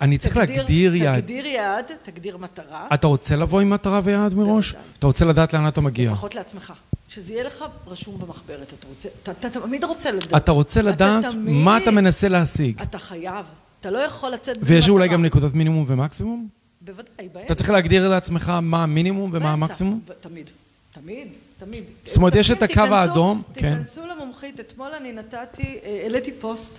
אני 0.00 0.18
צריך 0.18 0.36
תגדיר- 0.38 0.56
להגדיר 0.56 0.94
יעד. 0.94 1.20
תגדיר 1.20 1.46
יעד, 1.46 1.84
תגדיר 2.02 2.36
מטרה, 2.36 2.86
אתה 2.94 3.06
רוצה 3.06 3.36
לבוא 3.36 3.60
עם 3.60 3.70
מטרה 3.70 4.00
ויעד 4.04 4.34
מראש? 4.34 4.72
בוודאי. 4.72 4.90
אתה 4.98 5.06
רוצה 5.06 5.24
לדעת 5.24 5.52
לאן 5.52 5.68
אתה 5.68 5.80
מגיע. 5.80 6.10
לפחות 6.12 6.34
לעצמך. 6.34 6.72
שזה 7.08 7.32
יהיה 7.32 7.44
לך 7.44 7.64
רשום 7.86 8.18
במחברת, 8.18 8.72
אתה 8.78 8.86
רוצה, 8.88 9.08
אתה, 9.22 9.30
אתה 9.48 9.60
תמיד 9.60 9.84
רוצה 9.84 10.10
לדעת. 10.12 10.34
אתה 10.42 10.52
רוצה 10.52 10.82
לדעת 10.82 11.24
תמיד- 11.30 11.54
מה 11.64 11.78
אתה 11.78 11.90
מנסה 11.90 12.28
להשיג. 12.28 12.82
אתה 12.82 12.98
חייב. 12.98 13.46
אתה 13.80 13.90
לא 13.90 13.98
יכול 13.98 14.30
לצאת 14.30 14.58
בלי 14.58 14.74
ויש 14.74 14.88
אולי. 14.88 15.08
גם 15.08 15.24
נקודת 15.24 15.54
מינימום 15.54 15.84
ומקסימום? 15.88 16.48
בוודאי, 16.80 17.08
באמצע. 17.32 17.40
אתה 17.46 17.54
צריך 17.54 17.70
להגדיר 17.70 18.08
לעצמך 18.08 18.52
מה 18.62 18.82
המינימום 18.82 19.30
ומה. 19.32 19.52
המקסימום? 19.52 20.00
תמיד. 20.20 20.50
תמיד, 20.92 21.28
תמיד. 21.58 21.84
זאת 22.06 22.16
אומרת, 22.16 22.34
יש 22.34 22.50
את 22.50 22.62
הקו 22.62 22.80
האדום, 22.80 23.42
כן. 23.54 23.74
תיכנסו 23.84 24.06
למומחית, 24.06 24.60
אתמול 24.60 24.90
אני 25.00 25.12
נתתי, 25.12 25.78
אה, 25.84 26.00
העליתי 26.02 26.32
פוסט 26.40 26.72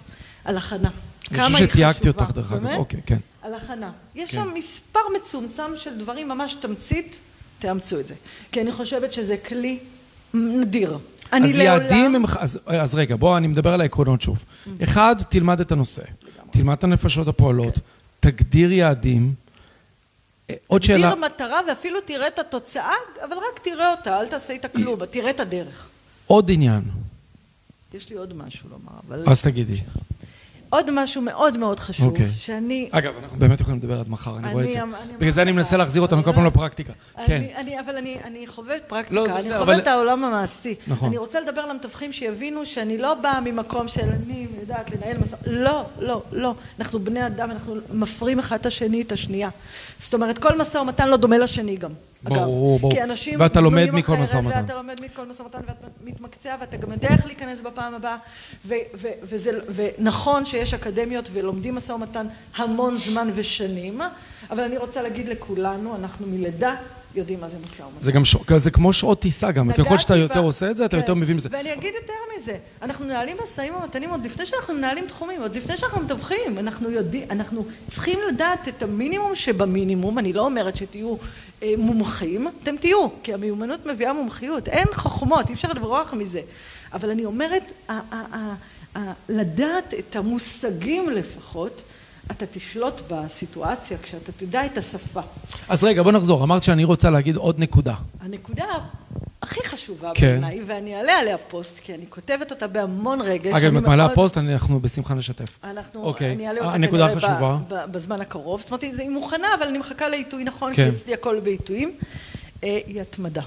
על 0.45 0.57
הכנה. 0.57 0.89
אני 1.31 1.43
חושב 1.43 1.69
שתייגתי. 1.69 2.07
אותך 2.07 2.31
דרך 2.33 2.51
אגב. 2.51 2.65
אוקיי, 2.65 2.99
כן. 3.05 3.17
על 3.41 3.53
הכנה. 3.53 3.91
יש 4.15 4.31
כן. 4.31 4.37
שם 4.37 4.49
מספר 4.55 4.99
מצומצם 5.15 5.71
של 5.77 5.99
דברים, 5.99 6.27
ממש 6.27 6.53
תמצית, 6.53 7.19
תאמצו 7.59 7.99
את 7.99 8.07
זה. 8.07 8.13
כי 8.51 8.61
אני 8.61 8.71
חושבת 8.71 9.13
שזה 9.13 9.37
כלי 9.37 9.79
נדיר. 10.33 10.97
אני 11.33 11.45
אז 11.45 11.57
לעולם... 11.57 11.81
יעדים 11.81 12.15
הם... 12.15 12.23
אז, 12.39 12.59
אז 12.65 12.95
רגע, 12.95 13.15
בוא, 13.15 13.37
אני 13.37 13.47
מדבר 13.47 13.73
על 13.73 13.81
העקרונות 13.81 14.21
שוב. 14.21 14.43
אחד, 14.83 15.15
תלמד 15.29 15.59
את 15.59 15.71
הנושא. 15.71 16.01
תלמד 16.51 16.73
את 16.73 16.83
הנפשות 16.83 17.27
הפועלות. 17.27 17.79
תגדיר 18.19 18.71
יעדים. 18.71 19.33
אה, 20.49 20.55
עוד 20.67 20.83
שאלה... 20.83 21.11
תגדיר 21.11 21.25
מטרה 21.25 21.59
ואפילו 21.67 22.01
תראה 22.01 22.27
את 22.27 22.39
התוצאה, 22.39 22.93
אבל 23.23 23.33
רק 23.33 23.59
תראה 23.63 23.91
אותה, 23.91 24.19
אל 24.19 24.27
תעשה 24.27 24.53
איתה 24.53 24.67
כלום, 24.67 25.05
תראה 25.05 25.29
את 25.29 25.39
הדרך. 25.39 25.87
עוד 26.27 26.51
עניין. 26.51 26.81
יש 27.93 28.09
לי 28.09 28.15
עוד 28.15 28.33
משהו 28.33 28.69
לומר, 28.69 28.99
אבל... 29.07 29.23
אז 29.27 29.41
תגידי. 29.41 29.81
עוד 30.69 30.91
משהו 30.91 31.21
מאוד 31.21 31.57
מאוד 31.57 31.79
חשוב, 31.79 32.05
אוקיי. 32.07 32.29
שאני... 32.37 32.89
אגב, 32.91 33.13
אנחנו 33.23 33.39
באמת 33.39 33.61
יכולים 33.61 33.79
לדבר 33.79 33.99
עד 33.99 34.09
מחר, 34.09 34.37
אני 34.37 34.51
רואה 34.53 34.63
את 34.63 34.67
אני 34.67 34.73
זה. 34.73 34.83
אמ- 34.83 34.95
אני 34.95 35.17
בגלל 35.17 35.31
זה 35.31 35.41
אני 35.41 35.51
מנסה 35.51 35.77
להחזיר 35.77 36.01
אותנו 36.01 36.23
כל 36.23 36.29
אני- 36.29 36.35
פעם 36.35 36.45
לפרקטיקה. 36.45 36.93
כן. 37.25 37.35
אני, 37.35 37.55
אני, 37.55 37.79
אבל 37.79 37.95
אני, 37.97 38.17
אני 38.23 38.47
חובבת 38.47 38.81
לא, 38.81 38.87
פרקטיקה, 38.87 39.23
זה 39.43 39.49
אני 39.49 39.59
חובבת 39.59 39.61
אבל- 39.73 39.79
את 39.81 39.87
העולם 39.87 40.23
המעשי. 40.23 40.75
נכון. 40.87 41.07
אני 41.09 41.17
רוצה 41.17 41.39
לדבר 41.41 41.65
למתווכים 41.65 42.13
שיבינו 42.13 42.65
שאני 42.65 42.97
לא 42.97 43.13
באה 43.13 43.41
ממקום 43.41 43.87
של 43.87 44.01
אני 44.25 44.44
יודעת 44.69 44.91
לנהל 44.91 45.17
משא... 45.17 45.35
לא, 45.45 45.85
לא, 45.99 46.21
לא. 46.31 46.53
אנחנו 46.79 46.99
בני 46.99 47.27
אדם, 47.27 47.51
אנחנו 47.51 47.75
מפרים 47.93 48.39
אחד 48.39 48.59
את 48.59 48.65
השני 48.65 49.01
את 49.01 49.11
השנייה. 49.11 49.49
זאת 49.99 50.13
אומרת, 50.13 50.37
כל 50.37 50.57
משא 50.57 50.77
ומתן 50.77 51.09
לא 51.09 51.17
דומה 51.17 51.37
לשני 51.37 51.75
גם. 51.75 51.91
ברור. 52.23 52.79
ברור. 52.79 52.93
כי 52.93 53.03
אנשים 53.03 53.39
ואתה 53.39 53.61
לומד 53.61 53.91
מכל 53.91 54.17
משא 54.17 54.37
ומתן. 54.37 54.57
ואתה 54.57 54.73
לומד 54.73 55.01
מכל 55.01 55.25
משא 55.25 55.41
ומתן 55.41 55.59
ואתה 55.67 55.87
מתמקצע 56.03 56.55
ואתה 56.59 56.77
גם 56.77 56.91
יודע 56.91 57.07
איך 57.07 57.25
להיכנס 57.25 57.61
בפעם 57.61 57.93
הבאה. 57.93 58.17
ו- 58.65 58.73
ו- 58.95 59.07
וזה, 59.23 59.51
ונכון 59.75 60.45
שיש 60.45 60.73
אקדמיות 60.73 61.29
ולומדים 61.33 61.75
משא 61.75 61.91
ומתן 61.91 62.27
המון 62.55 62.97
זמן 62.97 63.29
ושנים, 63.35 64.01
אבל 64.49 64.63
אני 64.63 64.77
רוצה 64.77 65.01
להגיד 65.01 65.27
לכולנו, 65.27 65.95
אנחנו 65.95 66.27
מלידה 66.27 66.75
יודעים 67.17 67.41
מה 67.41 67.49
זה 67.49 67.57
משא 67.65 67.81
ומתן. 67.81 68.01
זה 68.01 68.11
גם 68.11 68.25
ש... 68.25 68.35
זה 68.57 68.71
כמו 68.71 68.93
שעות 68.93 69.19
טיסה 69.19 69.51
גם, 69.51 69.73
ככל 69.73 69.97
שאתה 69.97 70.15
יותר 70.15 70.39
עושה 70.39 70.71
את 70.71 70.77
זה, 70.77 70.85
אתה 70.85 70.91
כן. 70.91 71.01
יותר 71.01 71.13
מבין 71.13 71.37
בזה. 71.37 71.49
ואני 71.51 71.73
אגיד 71.73 71.93
יותר 72.01 72.13
מזה, 72.37 72.57
אנחנו 72.81 73.05
מנהלים 73.05 73.37
משאים 73.43 73.73
ומתנים 73.75 74.09
עוד 74.09 74.25
לפני 74.25 74.45
שאנחנו 74.45 74.73
מנהלים 74.73 75.07
תחומים, 75.07 75.41
עוד 75.41 75.55
לפני 75.55 75.77
שאנחנו 75.77 76.01
מתווכים, 76.01 76.57
אנחנו 76.57 76.89
יודעים, 76.89 77.23
אנחנו 77.29 77.65
צריכים 77.89 78.19
לדעת 78.27 78.67
את 78.67 78.83
המינימום 78.83 79.35
שבמינימום, 79.35 80.19
אני 80.19 80.33
לא 80.33 80.45
אומרת 80.45 80.75
שתהיו 80.75 81.15
אה, 81.63 81.73
מומחים, 81.77 82.47
אתם 82.63 82.77
תהיו, 82.77 83.07
כי 83.23 83.33
המיומנות 83.33 83.85
מביאה 83.85 84.13
מומחיות, 84.13 84.67
אין 84.67 84.87
חוכמות, 84.93 85.49
אי 85.49 85.53
אפשר 85.53 85.73
לברוח 85.73 86.13
מזה, 86.13 86.41
אבל 86.93 87.09
אני 87.09 87.25
אומרת, 87.25 87.71
לדעת 89.29 89.93
את 89.99 90.15
המושגים 90.15 91.09
לפחות, 91.09 91.81
אתה 92.31 92.45
תשלוט 92.45 93.01
בסיטואציה 93.11 93.97
כשאתה 94.03 94.31
תדע 94.31 94.65
את 94.65 94.77
השפה. 94.77 95.21
אז 95.69 95.83
רגע, 95.83 96.03
בוא 96.03 96.11
נחזור. 96.11 96.43
אמרת 96.43 96.63
שאני 96.63 96.83
רוצה 96.83 97.09
להגיד 97.09 97.35
עוד 97.35 97.59
נקודה. 97.59 97.93
הנקודה 98.21 98.65
הכי 99.41 99.59
חשובה 99.67 100.11
כן. 100.15 100.27
בעיניי, 100.41 100.61
ואני 100.65 100.95
אעלה 100.95 101.13
עליה 101.13 101.37
פוסט, 101.37 101.79
כי 101.79 101.93
אני 101.93 102.05
כותבת 102.09 102.51
אותה 102.51 102.67
בהמון 102.67 103.21
רגש. 103.21 103.53
אגב, 103.53 103.71
אם 103.71 103.77
את 103.77 103.83
מעלה 103.83 104.09
פוסט, 104.15 104.37
אנחנו 104.37 104.79
בשמחה 104.79 105.13
נשתף. 105.13 105.59
אנחנו, 105.63 106.03
אוקיי. 106.03 106.33
אני 106.33 106.47
אעלה 106.47 106.59
אותה 106.59 106.71
הנקודה 106.73 107.09
כנראה. 107.15 107.57
ב- 107.67 107.73
ב- 107.73 107.91
בזמן 107.91 108.21
הקרוב. 108.21 108.61
זאת 108.61 108.69
אומרת, 108.71 108.83
היא 108.83 109.09
מוכנה, 109.09 109.47
אבל 109.59 109.67
אני 109.67 109.77
מחכה 109.77 110.07
לעיתוי 110.07 110.43
נכון, 110.43 110.73
כן. 110.75 110.89
כי 110.89 110.95
אצלי 110.95 111.13
הכל 111.13 111.39
בעיתויים. 111.39 111.91
אה, 112.63 112.79
היא 112.87 113.01
התמדה. 113.01 113.41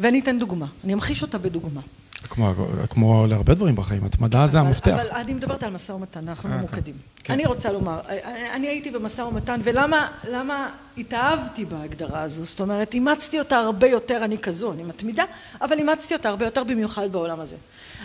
ואני 0.00 0.20
אתן 0.20 0.38
דוגמה. 0.38 0.66
אני 0.84 0.94
אמחיש 0.94 1.22
אותה 1.22 1.38
בדוגמה. 1.38 1.80
כמו, 2.22 2.52
כמו 2.90 3.26
להרבה 3.26 3.54
דברים 3.54 3.76
בחיים, 3.76 4.04
התמדה 4.04 4.46
זה 4.46 4.60
המפתח. 4.60 4.88
אבל 4.88 5.10
אני 5.10 5.34
מדברת 5.34 5.62
על 5.62 5.70
משא 5.70 5.92
ומתן, 5.92 6.28
אנחנו 6.28 6.50
אה, 6.50 6.56
ממוקדים. 6.56 6.94
כן. 7.24 7.32
אני 7.32 7.46
רוצה 7.46 7.72
לומר, 7.72 8.00
אה, 8.08 8.54
אני 8.54 8.68
הייתי 8.68 8.90
במשא 8.90 9.20
ומתן, 9.22 9.60
ולמה 9.64 10.08
למה 10.30 10.70
התאהבתי 10.98 11.64
בהגדרה 11.64 12.22
הזו? 12.22 12.44
זאת 12.44 12.60
אומרת, 12.60 12.94
אימצתי 12.94 13.38
אותה 13.38 13.58
הרבה 13.58 13.86
יותר, 13.86 14.24
אני 14.24 14.38
כזו, 14.38 14.72
אני 14.72 14.82
מתמידה, 14.82 15.24
אבל 15.60 15.78
אימצתי 15.78 16.14
אותה 16.14 16.28
הרבה 16.28 16.44
יותר 16.44 16.64
במיוחד 16.64 17.12
בעולם 17.12 17.40
הזה. 17.40 17.56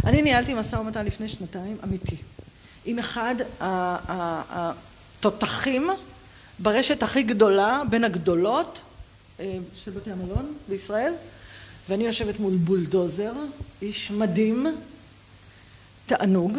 אני 0.05 0.21
ניהלתי 0.21 0.53
משא 0.53 0.75
ומתן 0.75 1.05
לפני 1.05 1.29
שנתיים, 1.29 1.77
אמיתי, 1.83 2.15
עם 2.85 2.99
אחד 2.99 3.35
התותחים 5.19 5.89
ברשת 6.59 7.03
הכי 7.03 7.23
גדולה, 7.23 7.81
בין 7.89 8.03
הגדולות 8.03 8.81
אה, 9.39 9.57
של 9.75 9.91
בתי 9.91 10.11
המלון 10.11 10.53
בישראל, 10.69 11.13
ואני 11.89 12.03
יושבת 12.03 12.39
מול 12.39 12.55
בולדוזר, 12.55 13.33
איש 13.81 14.11
מדהים, 14.11 14.67
תענוג, 16.05 16.57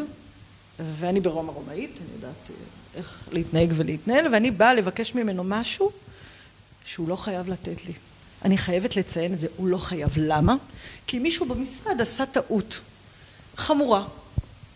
ואני 0.78 1.20
ברומא 1.20 1.52
רומאית, 1.52 1.90
אני 1.90 2.14
יודעת 2.14 2.50
איך 2.94 3.28
להתנהג 3.32 3.72
ולהתנהל, 3.76 4.34
ואני 4.34 4.50
באה 4.50 4.74
לבקש 4.74 5.14
ממנו 5.14 5.44
משהו 5.44 5.90
שהוא 6.84 7.08
לא 7.08 7.16
חייב 7.16 7.48
לתת 7.48 7.84
לי. 7.86 7.92
אני 8.44 8.58
חייבת 8.58 8.96
לציין 8.96 9.34
את 9.34 9.40
זה, 9.40 9.48
הוא 9.56 9.68
לא 9.68 9.78
חייב. 9.78 10.10
למה? 10.16 10.56
כי 11.06 11.18
מישהו 11.18 11.46
במשרד 11.46 12.00
עשה 12.00 12.26
טעות 12.26 12.80
חמורה, 13.56 14.06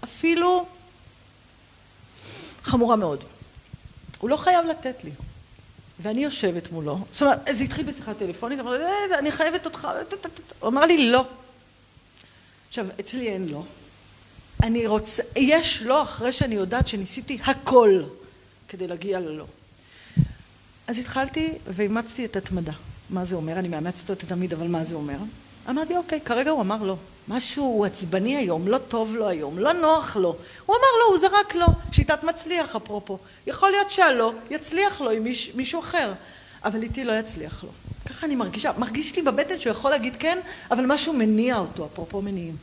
אפילו 0.05 0.67
חמורה 2.63 2.97
מאוד. 2.97 3.25
הוא 4.19 4.31
לא 4.31 4.37
חייב 4.37 4.67
לתת 4.67 5.05
לי. 5.05 5.11
ואני 6.03 6.25
יושבת 6.25 6.73
מולו, 6.73 6.99
זאת 7.13 7.23
אומרת, 7.23 7.39
זה 7.53 7.65
התחיל 7.65 7.87
בשיחה 7.87 8.15
טלפונית, 8.15 8.61
אמרתי, 8.61 8.85
אה, 8.85 9.19
אני 9.19 9.33
חייבת 9.33 9.65
אותך, 9.65 9.89
הוא 10.61 10.69
אמר 10.69 10.87
לי 10.87 11.11
לא. 11.11 11.25
עכשיו, 12.69 12.87
אצלי 13.01 13.29
אין 13.29 13.49
לא. 13.49 13.63
אני 14.63 14.87
רוצה, 14.87 15.23
יש 15.37 15.83
לא 15.83 16.03
אחרי 16.03 16.33
שאני 16.33 16.55
יודעת 16.55 16.89
שניסיתי 16.89 17.39
הכל 17.45 18.03
כדי 18.69 18.87
להגיע 18.87 19.21
ללא. 19.21 19.45
אז 20.87 20.99
התחלתי 20.99 21.53
ואימצתי 21.67 22.25
את 22.25 22.37
התמדה. 22.37 22.73
מה 23.11 23.25
זה 23.25 23.37
אומר? 23.37 23.59
אני 23.59 23.69
מאמצת 23.69 24.11
אותה 24.11 24.27
תמיד, 24.27 24.53
אבל 24.53 24.67
מה 24.67 24.85
זה 24.85 24.95
אומר? 24.95 25.17
אמרתי, 25.69 25.97
אוקיי, 25.97 26.21
כרגע 26.21 26.51
הוא 26.51 26.61
אמר 26.61 26.83
לא. 26.83 26.97
משהו 27.29 27.85
עצבני 27.85 28.37
היום, 28.37 28.69
לא 28.69 28.79
טוב 28.79 29.15
לו 29.17 29.29
היום, 29.29 29.59
לא 29.59 29.73
נוח 29.73 30.17
לו. 30.17 30.37
הוא 30.67 30.77
אמר 30.77 30.89
לא, 31.01 31.05
הוא 31.09 31.19
זרק 31.19 31.55
לא. 31.55 31.67
שיטת 31.93 32.25
מצליח, 32.25 32.77
אפרופו. 32.77 33.19
יכול 33.47 33.71
להיות 33.71 33.91
שהלא 33.91 34.33
יצליח 34.51 35.01
לו 35.01 35.11
עם 35.11 35.23
מיש, 35.23 35.51
מישהו 35.55 35.81
אחר, 35.81 36.13
אבל 36.65 36.83
איתי 36.83 37.05
לא 37.05 37.13
יצליח 37.13 37.65
לו. 37.65 37.71
ככה 38.09 38.27
אני 38.27 38.37
מרגישה. 38.37 38.71
מרגיש 38.79 39.17
לי 39.17 39.23
בבטן 39.23 39.59
שהוא 39.59 39.71
יכול 39.71 39.91
להגיד 39.91 40.17
כן, 40.17 40.39
אבל 40.71 40.87
משהו 40.87 41.13
מניע 41.13 41.59
אותו, 41.59 41.89
אפרופו 41.93 42.23
מניעים. 42.23 42.57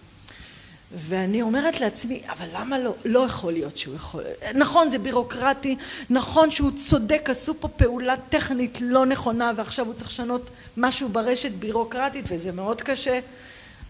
ואני 0.96 1.42
אומרת 1.42 1.82
לעצמי, 1.82 2.22
אבל 2.30 2.48
למה 2.54 2.80
לא? 2.80 2.94
לא 3.06 3.20
יכול 3.20 3.54
להיות 3.54 3.78
שהוא 3.78 3.96
יכול. 3.96 4.24
נכון, 4.56 4.90
זה 4.90 5.00
בירוקרטי, 5.00 5.76
נכון 6.10 6.52
שהוא 6.52 6.72
צודק, 6.76 7.30
עשו 7.30 7.54
פה 7.60 7.68
פעולה 7.68 8.16
טכנית 8.30 8.78
לא 8.82 9.06
נכונה 9.06 9.52
ועכשיו 9.56 9.86
הוא 9.86 9.94
צריך 9.94 10.10
לשנות 10.10 10.50
משהו 10.78 11.10
ברשת 11.10 11.52
בירוקרטית 11.52 12.26
וזה 12.28 12.52
מאוד 12.52 12.82
קשה, 12.82 13.20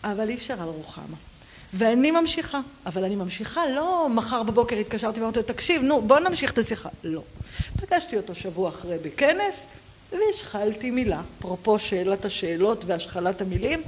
אבל 0.06 0.30
אי 0.30 0.36
אפשר 0.36 0.62
על 0.62 0.68
רוחמה. 0.68 1.18
ואני 1.74 2.12
ממשיכה, 2.12 2.60
אבל 2.86 3.04
אני 3.04 3.16
ממשיכה 3.16 3.70
לא 3.70 4.08
מחר 4.10 4.44
בבוקר 4.44 4.76
התקשרתי 4.76 5.20
ואמרתי 5.20 5.40
לו, 5.40 5.46
תקשיב, 5.46 5.82
נו, 5.82 6.02
בוא 6.02 6.20
נמשיך 6.20 6.52
את 6.52 6.58
השיחה. 6.58 6.90
לא. 7.04 7.22
פגשתי 7.82 8.18
אותו 8.18 8.36
שבוע 8.36 8.70
אחרי 8.70 8.98
בכנס, 8.98 9.68
והשחלתי 10.12 10.92
מילה, 10.92 11.22
אפרופו 11.40 11.80
שאלת 11.80 12.26
השאלות 12.26 12.86
והשחלת 12.86 13.42
המילים, 13.42 13.82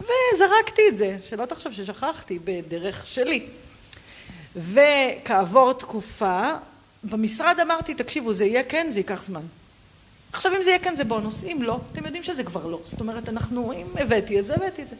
וזרקתי 0.00 0.82
את 0.88 0.96
זה, 0.96 1.16
שלא 1.28 1.44
תחשוב 1.44 1.72
ששכחתי, 1.72 2.38
בדרך 2.44 3.06
שלי. 3.06 3.46
וכעבור 4.56 5.72
תקופה, 5.72 6.52
במשרד 7.04 7.60
אמרתי, 7.62 7.94
תקשיבו, 7.94 8.32
זה 8.32 8.44
יהיה 8.44 8.62
כן, 8.62 8.86
זה 8.90 9.00
ייקח 9.00 9.22
זמן. 9.22 9.42
עכשיו, 10.32 10.52
אם 10.56 10.62
זה 10.62 10.70
יהיה 10.70 10.78
כן, 10.78 10.96
זה 10.96 11.04
בונוס, 11.04 11.44
אם 11.44 11.58
לא, 11.62 11.78
אתם 11.92 12.04
יודעים 12.04 12.22
שזה 12.22 12.44
כבר 12.44 12.66
לא. 12.66 12.80
זאת 12.84 13.00
אומרת, 13.00 13.28
אנחנו, 13.28 13.72
אם 13.72 13.86
הבאתי 13.98 14.40
את 14.40 14.46
זה, 14.46 14.54
הבאתי 14.54 14.82
את 14.82 14.88
זה. 14.88 14.96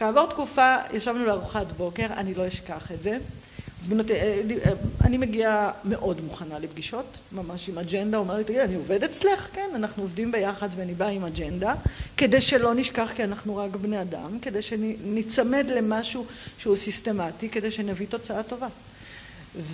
כעבור 0.00 0.26
תקופה, 0.26 0.76
ישבנו 0.92 1.24
לארוחת 1.24 1.66
בוקר, 1.76 2.06
אני 2.16 2.34
לא 2.34 2.48
אשכח 2.48 2.92
את 2.92 3.02
זה. 3.02 3.10
אה, 3.10 3.18
אה, 4.10 4.72
אני 5.00 5.16
מגיעה 5.16 5.70
מאוד 5.84 6.20
מוכנה 6.20 6.58
לפגישות, 6.58 7.04
ממש 7.32 7.68
עם 7.68 7.78
אג'נדה, 7.78 8.18
אומר 8.18 8.36
לי, 8.36 8.44
תגיד, 8.44 8.58
אני 8.58 8.74
עובד 8.74 9.04
אצלך? 9.04 9.48
כן, 9.52 9.68
אנחנו 9.74 10.02
עובדים 10.02 10.32
ביחד 10.32 10.68
ואני 10.76 10.94
באה 10.94 11.08
עם 11.08 11.24
אג'נדה, 11.24 11.74
כדי 12.16 12.40
שלא 12.40 12.74
נשכח 12.74 13.12
כי 13.16 13.24
אנחנו 13.24 13.56
רק 13.56 13.70
בני 13.76 14.02
אדם, 14.02 14.38
כדי 14.42 14.62
שניצמד 14.62 15.66
למשהו 15.68 16.26
שהוא 16.58 16.76
סיסטמטי, 16.76 17.48
כדי 17.48 17.70
שנביא 17.70 18.06
תוצאה 18.06 18.42
טובה. 18.42 18.68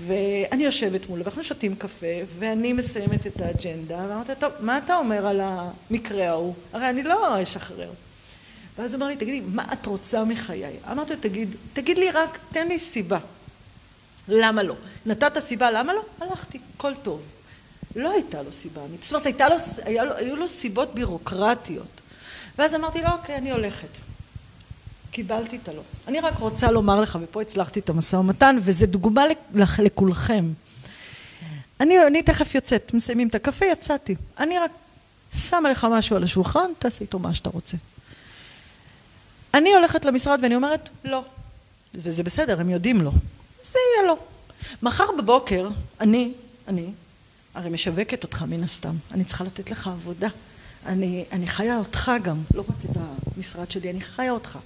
ואני 0.06 0.64
יושבת 0.64 1.08
מולו, 1.08 1.24
ואנחנו 1.24 1.42
שותים 1.44 1.76
קפה, 1.76 2.06
ואני 2.38 2.72
מסיימת 2.72 3.26
את 3.26 3.40
האג'נדה, 3.40 4.06
ואמרתי, 4.08 4.32
טוב, 4.38 4.52
מה 4.60 4.78
אתה 4.78 4.96
אומר 4.96 5.26
על 5.26 5.40
המקרה 5.42 6.28
ההוא? 6.28 6.54
הרי 6.72 6.90
אני 6.90 7.02
לא 7.02 7.42
אשחרר. 7.42 7.90
ואז 8.78 8.94
הוא 8.94 8.98
אמר 8.98 9.06
לי, 9.06 9.16
תגידי, 9.16 9.40
מה 9.40 9.64
את 9.72 9.86
רוצה 9.86 10.24
מחיי? 10.24 10.76
אמרתי 10.90 11.12
לו, 11.14 11.20
תגיד, 11.20 11.56
תגיד 11.72 11.98
לי 11.98 12.10
רק, 12.10 12.38
תן 12.50 12.68
לי 12.68 12.78
סיבה. 12.78 13.18
למה 14.28 14.62
לא? 14.62 14.74
נתת 15.06 15.38
סיבה 15.38 15.70
למה 15.70 15.92
לא? 15.92 16.02
הלכתי, 16.20 16.58
הכל 16.76 16.94
טוב. 16.94 17.22
לא 17.96 18.12
הייתה 18.12 18.42
לו 18.42 18.52
סיבה 18.52 18.80
זאת 19.00 19.12
אומרת 19.12 19.26
הייתה 19.26 19.48
לו, 19.48 19.56
היה 19.84 20.04
לו, 20.04 20.16
היו 20.16 20.36
לו 20.36 20.48
סיבות 20.48 20.94
בירוקרטיות. 20.94 22.00
ואז 22.58 22.74
אמרתי 22.74 23.02
לו, 23.02 23.08
אוקיי, 23.10 23.36
אני 23.36 23.52
הולכת. 23.52 23.88
קיבלתי 25.10 25.58
את 25.62 25.68
הלא. 25.68 25.82
אני 26.08 26.20
רק 26.20 26.38
רוצה 26.38 26.70
לומר 26.70 27.00
לך, 27.00 27.18
ופה 27.22 27.42
הצלחתי 27.42 27.80
את 27.80 27.90
המשא 27.90 28.16
ומתן, 28.16 28.56
וזו 28.60 28.86
דוגמה 28.86 29.24
לכ, 29.54 29.80
לכולכם. 29.80 30.52
אני, 31.80 32.06
אני 32.06 32.22
תכף 32.22 32.54
יוצאת, 32.54 32.94
מסיימים 32.94 33.28
את 33.28 33.34
הקפה, 33.34 33.66
יצאתי. 33.66 34.14
אני 34.38 34.58
רק 34.58 34.70
שמה 35.34 35.70
לך 35.70 35.86
משהו 35.90 36.16
על 36.16 36.22
השולחן, 36.22 36.70
תעשה 36.78 37.04
איתו 37.04 37.18
מה 37.18 37.34
שאתה 37.34 37.50
רוצה. 37.50 37.76
אני 39.56 39.74
הולכת 39.74 40.04
למשרד 40.04 40.38
ואני 40.42 40.56
אומרת, 40.56 40.88
לא. 41.04 41.22
וזה 41.94 42.22
בסדר, 42.22 42.60
הם 42.60 42.70
יודעים 42.70 43.00
לא. 43.00 43.10
זה 43.64 43.78
יהיה 43.96 44.08
לו. 44.08 44.16
מחר 44.82 45.06
בבוקר, 45.18 45.68
אני, 46.00 46.32
אני, 46.68 46.86
הרי 47.54 47.70
משווקת 47.70 48.22
אותך 48.22 48.42
מן 48.48 48.64
הסתם, 48.64 48.94
אני 49.14 49.24
צריכה 49.24 49.44
לתת 49.44 49.70
לך 49.70 49.86
עבודה. 49.86 50.28
אני, 50.86 51.24
אני 51.32 51.46
חיה 51.46 51.78
אותך 51.78 52.10
גם, 52.22 52.36
לא 52.54 52.60
רק 52.68 52.90
את 52.90 52.96
המשרד 53.36 53.70
שלי, 53.70 53.90
אני 53.90 54.00
חיה 54.00 54.30
אותך. 54.30 54.58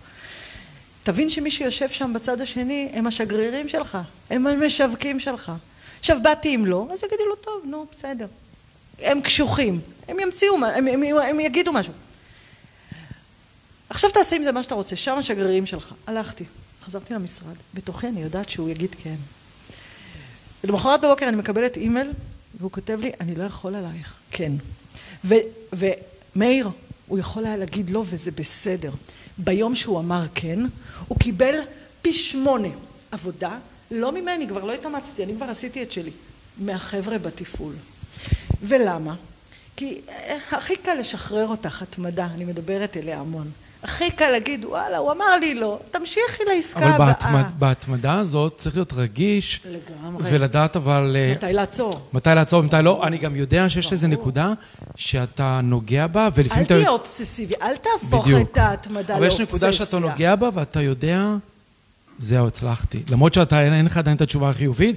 תבין 1.02 1.28
שמי 1.28 1.50
שיושב 1.50 1.88
שם 1.88 2.12
בצד 2.14 2.40
השני 2.40 2.88
הם 2.92 3.06
השגרירים 3.06 3.68
שלך, 3.68 3.98
הם 4.30 4.46
המשווקים 4.46 5.20
שלך. 5.20 5.52
עכשיו 6.00 6.18
באתי 6.22 6.54
אם 6.54 6.66
לא, 6.66 6.86
אז 6.92 7.04
יגידו 7.04 7.26
לו 7.28 7.36
טוב, 7.36 7.62
נו, 7.64 7.86
בסדר. 7.92 8.26
הם 8.98 9.20
קשוחים, 9.20 9.80
הם 10.08 10.20
ימציאו, 10.20 10.54
הם, 10.54 10.64
הם, 10.64 10.86
הם, 10.86 11.02
הם 11.18 11.40
יגידו 11.40 11.72
משהו. 11.72 11.92
עכשיו 13.90 14.10
תעשה 14.10 14.36
עם 14.36 14.42
זה 14.42 14.52
מה 14.52 14.62
שאתה 14.62 14.74
רוצה, 14.74 14.96
שם 14.96 15.18
השגרירים 15.18 15.66
שלך. 15.66 15.94
הלכתי. 16.06 16.44
חזרתי 16.84 17.14
למשרד, 17.14 17.54
בתוכי 17.74 18.08
אני 18.08 18.22
יודעת 18.22 18.48
שהוא 18.48 18.68
יגיד 18.68 18.94
כן. 19.02 19.14
ולמחרת 20.64 21.00
בבוקר 21.00 21.28
אני 21.28 21.36
מקבלת 21.36 21.76
אימייל, 21.76 22.12
והוא 22.60 22.70
כותב 22.70 22.98
לי, 23.00 23.12
אני 23.20 23.34
לא 23.34 23.44
יכול 23.44 23.74
עלייך, 23.74 24.14
כן. 24.30 24.52
ומאיר, 25.72 26.70
הוא 27.06 27.18
יכול 27.18 27.46
היה 27.46 27.56
להגיד 27.56 27.90
לא 27.90 28.04
וזה 28.06 28.30
בסדר. 28.30 28.92
ביום 29.38 29.74
שהוא 29.74 29.98
אמר 29.98 30.22
כן, 30.34 30.60
הוא 31.08 31.18
קיבל 31.18 31.54
פי 32.02 32.12
שמונה 32.12 32.68
עבודה, 33.10 33.58
לא 33.90 34.12
ממני, 34.12 34.48
כבר 34.48 34.64
לא 34.64 34.72
התאמצתי, 34.72 35.24
אני 35.24 35.34
כבר 35.36 35.46
עשיתי 35.46 35.82
את 35.82 35.92
שלי, 35.92 36.10
מהחבר'ה 36.58 37.18
בתפעול. 37.18 37.74
ולמה? 38.62 39.14
כי 39.76 40.00
אה, 40.08 40.38
הכי 40.50 40.76
קל 40.76 40.94
לשחרר 40.94 41.46
אותך, 41.46 41.82
התמדה, 41.82 42.26
אני 42.26 42.44
מדברת 42.44 42.96
אליה 42.96 43.20
המון. 43.20 43.50
הכי 43.82 44.10
קל 44.10 44.30
להגיד, 44.30 44.64
וואלה, 44.64 44.98
הוא 44.98 45.12
אמר 45.12 45.36
לי 45.36 45.54
לא, 45.54 45.78
תמשיכי 45.90 46.42
לעסקה 46.48 46.80
הבאה. 46.80 46.96
אבל 46.96 47.06
בהתמד, 47.06 47.44
בהתמדה 47.58 48.18
הזאת 48.18 48.54
צריך 48.56 48.76
להיות 48.76 48.92
רגיש. 48.92 49.60
לגמרי. 49.64 50.30
ולדעת 50.32 50.76
אבל... 50.76 51.16
אה, 51.18 51.32
מתי 51.36 51.52
לעצור. 51.52 51.92
מתי 52.12 52.30
לעצור, 52.34 52.62
מתי 52.62 52.76
לא. 52.82 53.06
אני 53.06 53.18
גם 53.18 53.36
יודע 53.36 53.68
שיש 53.68 53.92
איזו 53.92 54.08
נקודה 54.08 54.52
שאתה 54.96 55.60
נוגע 55.62 56.06
בה, 56.06 56.28
ולפעמים 56.34 56.64
אתה... 56.64 56.74
אל 56.74 56.80
תהיה 56.80 56.90
אובססיבי, 56.90 57.54
אל 57.62 57.76
תהפוך 57.76 58.26
את 58.40 58.56
ההתמדה 58.56 58.98
לאובססיה. 58.98 59.16
אבל 59.16 59.26
יש 59.26 59.40
נקודה 59.40 59.72
שאתה 59.72 59.98
נוגע 59.98 60.36
בה 60.36 60.48
ואתה 60.54 60.80
יודע... 60.80 61.34
זהו, 62.20 62.46
הצלחתי. 62.46 63.02
למרות 63.10 63.34
שאתה, 63.34 63.62
אין 63.62 63.86
לך 63.86 63.96
עדיין 63.96 64.16
את 64.16 64.20
התשובה 64.20 64.50
החיובית, 64.50 64.96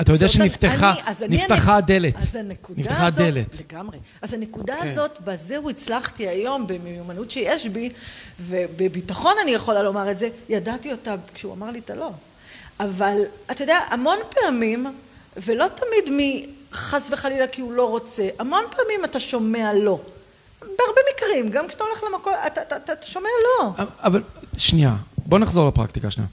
אתה 0.00 0.12
יודע 0.12 0.28
שנפתחה, 0.28 0.94
נפתחה 1.28 1.76
הדלת. 1.76 2.16
אז 2.16 2.34
הנקודה 2.34 2.80
נפתחה 2.80 3.06
הזאת, 3.06 3.20
הדלת. 3.20 3.56
לגמרי. 3.60 3.98
אז 4.22 4.34
הנקודה 4.34 4.74
כן. 4.82 4.88
הזאת, 4.88 5.18
בזהו 5.24 5.70
הצלחתי 5.70 6.28
היום, 6.28 6.66
במיומנות 6.66 7.30
שיש 7.30 7.66
בי, 7.66 7.90
ובביטחון 8.40 9.34
אני 9.42 9.50
יכולה 9.50 9.82
לומר 9.82 10.10
את 10.10 10.18
זה, 10.18 10.28
ידעתי 10.48 10.92
אותה 10.92 11.14
כשהוא 11.34 11.54
אמר 11.54 11.70
לי 11.70 11.78
את 11.78 11.90
הלא. 11.90 12.10
אבל, 12.80 13.16
אתה 13.50 13.62
יודע, 13.62 13.78
המון 13.90 14.18
פעמים, 14.30 14.86
ולא 15.36 15.66
תמיד 15.74 16.32
מחס 16.72 17.10
וחלילה 17.12 17.46
כי 17.46 17.60
הוא 17.60 17.72
לא 17.72 17.88
רוצה, 17.88 18.28
המון 18.38 18.64
פעמים 18.76 19.04
אתה 19.04 19.20
שומע 19.20 19.72
לא. 19.74 20.00
בהרבה 20.60 21.00
מקרים, 21.14 21.50
גם 21.50 21.68
כשאתה 21.68 21.84
הולך 21.84 22.02
למקום, 22.02 22.32
אתה, 22.46 22.62
אתה, 22.62 22.76
אתה, 22.76 22.92
אתה 22.92 23.06
שומע 23.06 23.28
לא. 23.44 23.70
אבל, 23.98 24.22
שנייה, 24.56 24.96
בוא 25.16 25.38
נחזור 25.38 25.68
לפרקטיקה 25.68 26.10
שנייה. 26.10 26.28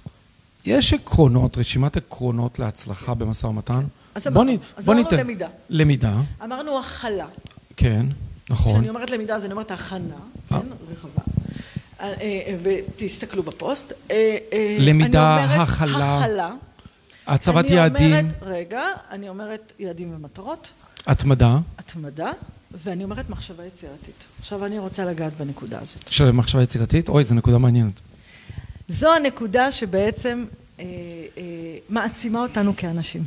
יש 0.69 0.93
עקרונות, 0.93 1.57
רשימת 1.57 1.97
עקרונות 1.97 2.59
להצלחה 2.59 3.13
במשא 3.13 3.45
ומתן? 3.45 3.81
אז 4.15 4.27
אמרנו, 4.27 4.51
אז 4.77 4.89
אמרנו 4.89 5.03
למידה. 5.11 5.47
למידה. 5.69 6.21
אמרנו 6.43 6.79
הכלה. 6.79 7.27
כן, 7.77 8.05
נכון. 8.49 8.73
כשאני 8.73 8.89
אומרת 8.89 9.09
למידה, 9.09 9.35
אז 9.35 9.45
אני 9.45 9.51
אומרת 9.51 9.71
הכנה, 9.71 10.15
כן, 10.49 10.55
רחבה. 10.91 11.21
אה, 11.99 12.13
אה, 12.21 12.55
ותסתכלו 12.63 13.43
בפוסט. 13.43 13.93
אה, 14.11 14.37
למידה, 14.79 15.43
הכלה. 15.43 16.17
הכלה. 16.17 16.53
הצבת 17.27 17.69
יעדים. 17.69 18.13
אומרת, 18.13 18.25
רגע, 18.41 18.83
אני 19.11 19.29
אומרת 19.29 19.73
יעדים 19.79 20.13
ומטרות. 20.15 20.69
התמדה. 21.07 21.59
התמדה, 21.77 22.31
ואני 22.71 23.03
אומרת 23.03 23.29
מחשבה 23.29 23.65
יצירתית. 23.65 24.23
עכשיו 24.39 24.65
אני 24.65 24.79
רוצה 24.79 25.05
לגעת 25.05 25.33
בנקודה 25.33 25.79
הזאת. 25.81 26.07
של 26.11 26.31
מחשבה 26.31 26.63
יצירתית? 26.63 27.09
אוי, 27.09 27.23
זו 27.23 27.35
נקודה 27.35 27.57
מעניינת. 27.57 28.01
זו 28.87 29.13
הנקודה 29.15 29.71
שבעצם 29.71 30.45
אה, 30.49 30.53
אה, 30.53 30.58
מעצימה 31.89 32.41
אותנו 32.41 32.73
כאנשים. 32.77 33.23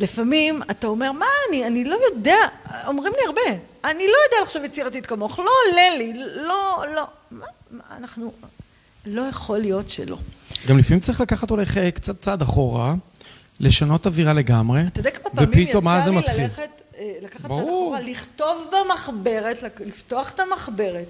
לפעמים 0.00 0.62
אתה 0.70 0.86
אומר, 0.86 1.12
מה 1.12 1.26
אני, 1.48 1.66
אני 1.66 1.84
לא 1.84 1.98
יודע, 2.10 2.36
אומרים 2.86 3.12
לי 3.12 3.26
הרבה, 3.26 3.60
אני 3.84 4.04
לא 4.04 4.16
יודע 4.26 4.42
לחשוב 4.42 4.64
יצירתית 4.64 5.06
כמוך, 5.06 5.38
לא 5.38 5.50
עולה 5.70 5.96
לי, 5.98 6.12
לא, 6.34 6.84
לא, 6.94 7.06
מה, 7.30 7.46
מה, 7.70 7.82
אנחנו, 7.96 8.32
לא 9.06 9.22
יכול 9.22 9.58
להיות 9.58 9.90
שלא. 9.90 10.16
גם 10.68 10.78
לפעמים 10.78 11.00
צריך 11.00 11.20
לקחת 11.20 11.50
אולי 11.50 11.64
קצת 11.94 12.20
צעד 12.20 12.42
אחורה, 12.42 12.94
לשנות 13.60 14.06
אווירה 14.06 14.32
לגמרי, 14.32 14.80
אתה 14.86 15.00
יודע 15.00 15.10
כמה 15.10 15.30
פעמים 15.30 15.66
ופתאום 15.66 15.88
יצא 15.88 16.04
זה 16.04 16.10
לי 16.10 16.16
מתחיל. 16.16 16.42
ללכת, 16.42 16.58
אה, 16.60 16.66
לקחת 17.22 17.42
צעד. 17.50 17.50
אחורה, 17.50 18.00
לכתוב 18.00 18.66
במחברת, 18.72 19.56
לפתוח 19.80 20.30
את 20.30 20.40
המחברת, 20.40 21.06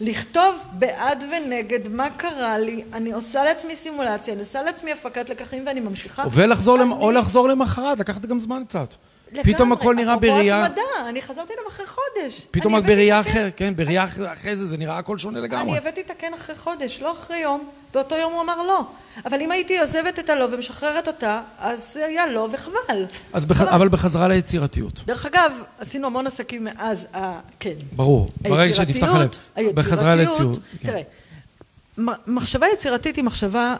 לכתוב 0.00 0.54
בעד 0.72 1.24
ונגד 1.32 1.88
מה 1.88 2.08
קרה 2.16 2.58
לי, 2.58 2.84
אני 2.92 3.12
עושה 3.12 3.44
לעצמי 3.44 3.76
סימולציה, 3.76 4.34
אני 4.34 4.40
עושה 4.42 4.62
לעצמי 4.62 4.92
הפקת 4.92 5.30
לקחים 5.30 5.62
ואני 5.66 5.80
ממשיכה. 5.80 6.24
ולחזור, 6.32 6.78
למ- 6.78 6.92
אני- 6.92 7.00
או 7.02 7.10
לחזור 7.10 7.48
למחרת, 7.48 7.98
לקחת 8.00 8.20
גם 8.20 8.40
זמן 8.40 8.62
קצת. 8.68 8.94
פתאום 9.42 9.72
הכל 9.72 9.94
נראה 9.94 10.14
אפרופו 10.14 10.26
בראייה, 10.32 10.64
התמדה, 10.64 10.80
אני 11.08 11.22
חזרתי 11.22 11.52
אליו 11.52 11.68
אחרי 11.68 11.86
חודש. 11.86 12.46
פתאום 12.50 12.80
בראייה 12.82 13.20
את 13.20 13.26
הקן- 13.26 13.32
אחרת, 13.32 13.52
כן, 13.56 13.76
בראייה 13.76 14.04
אחרי 14.32 14.56
זה, 14.56 14.66
זה 14.66 14.76
נראה 14.76 14.98
הכל 14.98 15.18
שונה 15.18 15.40
לגמרי. 15.40 15.70
אני 15.70 15.78
הבאתי 15.78 16.00
את 16.00 16.10
הקן 16.10 16.34
אחרי 16.34 16.56
חודש, 16.56 17.00
לא 17.02 17.12
אחרי 17.12 17.38
יום. 17.38 17.68
באותו 17.94 18.16
יום 18.16 18.32
הוא 18.32 18.42
אמר 18.42 18.62
לא. 18.62 18.84
אבל 19.26 19.40
אם 19.40 19.50
הייתי 19.50 19.78
עוזבת 19.80 20.18
את 20.18 20.30
הלא 20.30 20.46
ומשחררת 20.52 21.08
אותה, 21.08 21.40
אז 21.58 21.92
זה 21.94 22.06
היה 22.06 22.26
לא 22.26 22.48
וחבל. 22.52 23.04
אז 23.32 23.46
בח... 23.46 23.56
חבל. 23.56 23.68
אבל 23.68 23.88
בחזרה 23.88 24.28
ליצירתיות. 24.28 25.02
דרך 25.06 25.26
אגב, 25.26 25.52
עשינו 25.78 26.06
המון 26.06 26.26
עסקים 26.26 26.64
מאז 26.64 27.06
הכן. 27.12 27.74
ברור. 27.96 28.30
ברגע 28.40 28.74
שנפתח 28.74 29.08
הלב. 29.08 29.28
היצירתיות, 29.56 29.74
בחזרה 29.74 30.16
ליצירתיות. 30.16 30.58
כן. 30.80 30.88
תראה, 30.88 32.14
מחשבה 32.26 32.66
יצירתית 32.74 33.16
היא 33.16 33.24
מחשבה, 33.24 33.76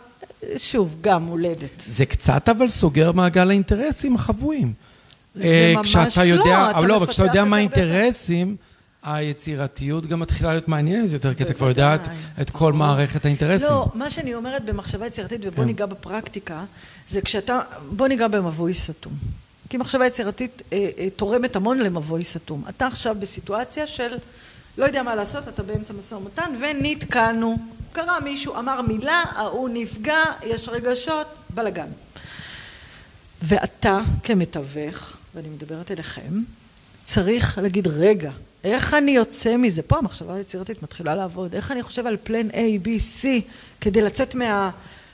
שוב, 0.57 0.95
גם 1.01 1.23
מולדת. 1.23 1.83
זה 1.85 2.05
קצת 2.05 2.49
אבל 2.49 2.69
סוגר 2.69 3.11
מעגל 3.11 3.49
האינטרסים 3.49 4.15
החבויים. 4.15 4.73
זה 5.35 5.43
אה, 5.43 5.73
ממש 5.75 5.89
כשאתה 5.89 6.23
לא, 6.23 6.29
יודע, 6.29 6.69
אתה 6.69 6.79
אבל 6.79 6.87
לא, 6.87 6.95
אבל 6.95 7.05
כשאתה 7.05 7.23
יודע 7.23 7.43
מה 7.43 7.57
זה 7.57 7.63
הרבה. 7.63 7.81
האינטרסים, 7.81 8.55
היצירתיות 9.03 10.05
גם 10.05 10.19
מתחילה 10.19 10.49
להיות 10.49 10.67
מעניינת 10.67 11.11
יותר, 11.11 11.33
כי 11.33 11.43
אתה 11.43 11.53
כבר 11.53 11.67
יודע 11.69 11.95
את- 11.95 11.99
בוודאי. 12.07 12.17
את 12.41 12.49
כל 12.49 12.73
מערכת 12.73 13.25
האינטרסים. 13.25 13.67
לא, 13.67 13.87
מה 13.93 14.09
שאני 14.09 14.35
אומרת 14.35 14.65
במחשבה 14.65 15.07
יצירתית, 15.07 15.41
ובוא 15.43 15.63
כן. 15.63 15.63
ניגע 15.63 15.85
בפרקטיקה, 15.85 16.63
זה 17.09 17.21
כשאתה, 17.21 17.59
בוא 17.91 18.07
ניגע 18.07 18.27
במבוי 18.27 18.73
סתום. 18.73 19.13
כי 19.69 19.77
מחשבה 19.77 20.07
יצירתית 20.07 20.61
אה, 20.73 20.89
אה, 20.97 21.07
תורמת 21.15 21.55
המון 21.55 21.77
למבוי 21.79 22.23
סתום. 22.23 22.63
אתה 22.69 22.87
עכשיו 22.87 23.15
בסיטואציה 23.19 23.87
של 23.87 24.17
לא 24.77 24.85
יודע 24.85 25.03
מה 25.03 25.15
לעשות, 25.15 25.47
אתה 25.47 25.63
באמצע 25.63 25.93
משא 25.93 26.15
ומתן, 26.15 26.51
ונתקענו. 26.61 27.57
קרה 27.93 28.19
מישהו, 28.19 28.55
אמר 28.59 28.81
מילה, 28.81 29.23
ההוא 29.35 29.69
נפגע, 29.73 30.17
יש 30.45 30.69
רגשות, 30.69 31.27
בלאגן. 31.49 31.87
ואתה 33.41 33.99
כמתווך, 34.23 35.17
ואני 35.35 35.49
מדברת 35.49 35.91
אליכם, 35.91 36.41
צריך 37.03 37.57
להגיד, 37.57 37.87
רגע, 37.87 38.31
איך 38.63 38.93
אני 38.93 39.11
יוצא 39.11 39.57
מזה? 39.57 39.81
פה 39.81 39.97
המחשבה 39.97 40.35
היצירתית 40.35 40.83
מתחילה 40.83 41.15
לעבוד. 41.15 41.55
איך 41.55 41.71
אני 41.71 41.83
חושב 41.83 42.07
על 42.07 42.17
פלן 42.23 42.49
A, 42.49 42.85
B, 42.85 42.87
C, 42.87 43.25
כדי 43.81 44.01
לצאת 44.01 44.35
מה, 44.35 44.69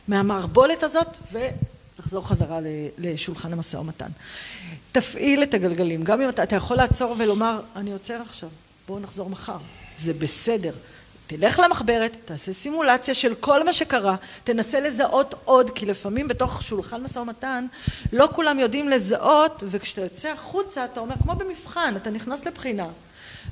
מהמערבולת 0.08 0.84
הזאת 0.84 1.08
ולחזור 1.32 2.28
חזרה 2.28 2.60
לשולחן 2.98 3.54
המשא 3.54 3.78
ומתן. 3.78 4.10
תפעיל 4.92 5.44
את 5.44 5.54
הגלגלים. 5.54 6.04
גם 6.04 6.22
אם 6.22 6.30
אתה, 6.30 6.44
אתה 6.44 6.56
יכול 6.56 6.78
לעצור 6.78 7.16
ולומר, 7.18 7.62
אני 7.76 7.94
עוצר 7.94 8.22
עכשיו, 8.22 8.50
בואו 8.88 9.00
נחזור 9.00 9.30
מחר. 9.30 9.58
זה 9.98 10.14
בסדר. 10.14 10.74
תלך 11.28 11.60
למחברת, 11.60 12.18
תעשה 12.26 12.54
סימולציה 12.54 13.14
של 13.14 13.36
כל 13.36 13.64
מה 13.64 13.74
שקרה, 13.74 14.16
תנסה 14.44 14.80
לזהות 14.80 15.36
עוד, 15.46 15.70
כי 15.70 15.86
לפעמים 15.86 16.28
בתוך 16.28 16.64
שולחן 16.64 17.04
משא 17.04 17.20
ומתן 17.20 17.66
לא 18.14 18.30
כולם 18.36 18.60
יודעים 18.60 18.90
לזהות, 18.90 19.64
וכשאתה 19.68 20.02
יוצא 20.02 20.30
החוצה 20.30 20.86
אתה 20.86 21.00
אומר, 21.00 21.16
כמו 21.24 21.36
במבחן, 21.36 21.94
אתה 21.98 22.10
נכנס 22.10 22.46
לבחינה, 22.46 22.88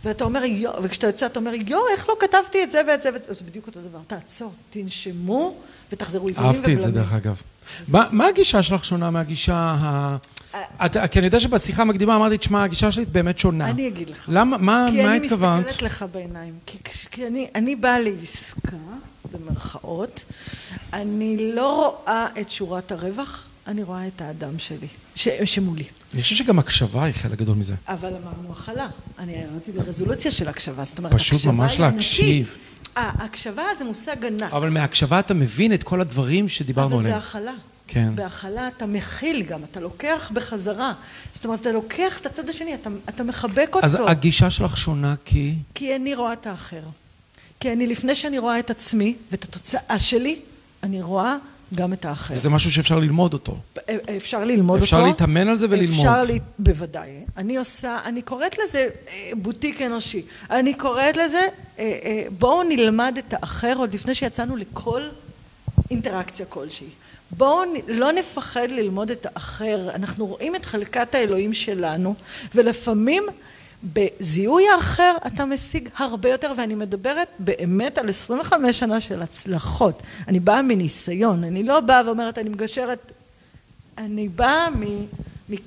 ואתה 0.05 0.23
אומר, 0.23 0.43
יו, 0.43 0.71
וכשאתה 0.83 1.07
יוצא 1.07 1.25
אתה 1.25 1.39
אומר, 1.39 1.51
יו, 1.53 1.79
איך 1.93 2.09
לא 2.09 2.15
כתבתי 2.19 2.63
את 2.63 2.71
זה 2.71 2.81
ואת 2.87 3.01
זה 3.01 3.09
ואת 3.13 3.23
זה, 3.23 3.33
זה 3.33 3.43
בדיוק 3.45 3.67
אותו 3.67 3.79
דבר, 3.81 3.99
תעצור, 4.07 4.53
תנשמו 4.69 5.55
ותחזרו 5.91 6.27
איזונים 6.27 6.51
אהבתי 6.51 6.73
את 6.73 6.81
זה 6.81 6.87
ובלמים. 6.89 7.03
דרך 7.03 7.13
אגב. 7.13 7.35
מה 7.87 8.05
מה 8.11 8.27
הגישה 8.27 8.63
שלך 8.63 8.85
שונה 8.85 9.09
מהגישה 9.09 9.53
ה... 9.79 10.17
את- 10.85 10.97
כי 11.11 11.19
אני 11.19 11.25
יודע 11.27 11.39
שבשיחה 11.39 11.81
המקדימה 11.81 12.15
אמרתי, 12.15 12.37
תשמע, 12.37 12.63
הגישה 12.63 12.91
שלי 12.91 13.05
באמת 13.05 13.39
שונה. 13.39 13.69
אני 13.69 13.87
אגיד 13.87 14.09
לך. 14.09 14.25
למה, 14.27 14.57
מה 14.57 14.85
כי 14.91 15.03
מה 15.03 15.15
אני 15.15 15.25
התכוונת? 15.25 15.65
מסתכלת 15.65 15.81
לך 15.81 16.05
בעיניים. 16.11 16.53
כי, 16.65 16.77
כי 17.11 17.27
אני, 17.27 17.47
אני 17.55 17.75
באה 17.75 17.99
לעסקה, 17.99 18.77
במרכאות, 19.31 20.23
אני 20.93 21.51
לא 21.55 21.75
רואה 22.05 22.27
את 22.41 22.49
שורת 22.49 22.91
הרווח, 22.91 23.45
אני 23.67 23.83
רואה 23.83 24.07
את 24.07 24.21
האדם 24.21 24.59
שלי, 24.59 24.87
ש, 25.15 25.27
שמולי. 25.45 25.83
אני 26.13 26.21
חושב 26.21 26.35
שגם 26.35 26.59
הקשבה 26.59 27.03
היא 27.03 27.13
חלק 27.13 27.39
גדול 27.39 27.55
מזה. 27.57 27.75
אבל 27.87 28.07
אמרנו 28.09 28.51
הכלה. 28.51 28.87
אני 29.19 29.31
ירדתי 29.31 29.71
לרזולוציה 29.71 30.31
של 30.31 30.47
הקשבה. 30.47 30.85
זאת 30.85 30.97
אומרת, 30.97 31.13
פשוט 31.13 31.35
הקשבה 31.35 31.51
ממש 31.51 31.71
היא 31.71 31.81
להקשיב. 31.81 32.47
אנושית. 32.47 32.97
אה, 32.97 33.11
הקשבה 33.25 33.63
זה 33.79 33.85
מושג 33.85 34.25
ענק. 34.25 34.53
אבל 34.53 34.69
מהקשבה 34.69 35.19
אתה 35.19 35.33
מבין 35.33 35.73
את 35.73 35.83
כל 35.83 36.01
הדברים 36.01 36.49
שדיברנו 36.49 36.95
אבל 36.95 37.03
זה 37.03 37.09
עליהם. 37.09 37.21
הכלה. 37.21 37.53
כן. 37.87 38.15
בהכלה 38.15 38.67
אתה 38.67 38.85
מכיל 38.85 39.41
גם, 39.43 39.59
אתה 39.63 39.79
לוקח 39.79 40.31
בחזרה. 40.33 40.93
זאת 41.33 41.45
אומרת, 41.45 41.61
אתה 41.61 41.71
לוקח 41.71 42.17
את 42.17 42.25
הצד 42.25 42.49
השני, 42.49 42.73
אתה, 42.73 42.89
אתה 43.09 43.23
מחבק 43.23 43.69
אותו. 43.73 43.85
אז 43.85 43.97
הגישה 44.07 44.49
שלך 44.49 44.77
שונה 44.77 45.15
כי... 45.25 45.55
כי 45.73 45.95
אני 45.95 46.15
רואה 46.15 46.33
את 46.33 46.47
האחר. 46.47 46.81
כי 47.59 47.73
אני, 47.73 47.87
לפני 47.87 48.15
שאני 48.15 48.39
רואה 48.39 48.59
את 48.59 48.69
עצמי 48.69 49.15
ואת 49.31 49.43
התוצאה 49.43 49.99
שלי, 49.99 50.39
אני 50.83 51.01
רואה 51.01 51.35
גם 51.75 51.93
את 51.93 52.05
האחר. 52.05 52.35
זה 52.35 52.49
משהו 52.49 52.71
שאפשר 52.71 52.99
ללמוד 52.99 53.33
אותו. 53.33 53.57
אפשר 54.17 54.43
ללמוד 54.43 54.81
אפשר 54.81 54.97
אותו. 54.97 55.07
להתאמן 55.07 55.47
על 55.47 55.55
זה 55.55 55.65
וללמוד. 55.69 56.05
אפשר, 56.05 56.21
לה... 56.21 56.33
בוודאי. 56.59 57.09
אני 57.37 57.57
עושה, 57.57 57.99
אני 58.05 58.21
קוראת 58.21 58.57
לזה 58.63 58.87
אה, 59.07 59.31
בוטיק 59.37 59.81
אנושי. 59.81 60.21
אני 60.49 60.73
קוראת 60.73 61.17
לזה, 61.17 61.47
אה, 61.79 61.99
אה, 62.03 62.23
בואו 62.39 62.63
נלמד 62.63 63.15
את 63.19 63.33
האחר 63.33 63.73
עוד 63.77 63.93
לפני 63.93 64.15
שיצאנו 64.15 64.55
לכל 64.55 65.01
אינטראקציה 65.91 66.45
כלשהי. 66.45 66.87
בואו 67.31 67.59
לא 67.87 68.11
נפחד 68.11 68.67
ללמוד 68.71 69.11
את 69.11 69.25
האחר. 69.25 69.89
אנחנו 69.95 70.25
רואים 70.25 70.55
את 70.55 70.65
חלקת 70.65 71.15
האלוהים 71.15 71.53
שלנו, 71.53 72.15
ולפעמים 72.55 73.23
בזיהוי 73.93 74.63
האחר 74.75 75.15
אתה 75.27 75.45
משיג 75.45 75.89
הרבה 75.97 76.29
יותר, 76.29 76.53
ואני 76.57 76.75
מדברת 76.75 77.27
באמת 77.39 77.97
על 77.97 78.09
25 78.09 78.79
שנה 78.79 79.01
של 79.01 79.21
הצלחות. 79.21 80.03
אני 80.27 80.39
באה 80.39 80.61
מניסיון, 80.61 81.43
אני 81.43 81.63
לא 81.63 81.79
באה 81.79 82.01
ואומרת, 82.05 82.37
אני 82.37 82.49
מגשרת, 82.49 83.11
אני 83.97 84.27
באה 84.29 84.69
מ... 84.69 84.83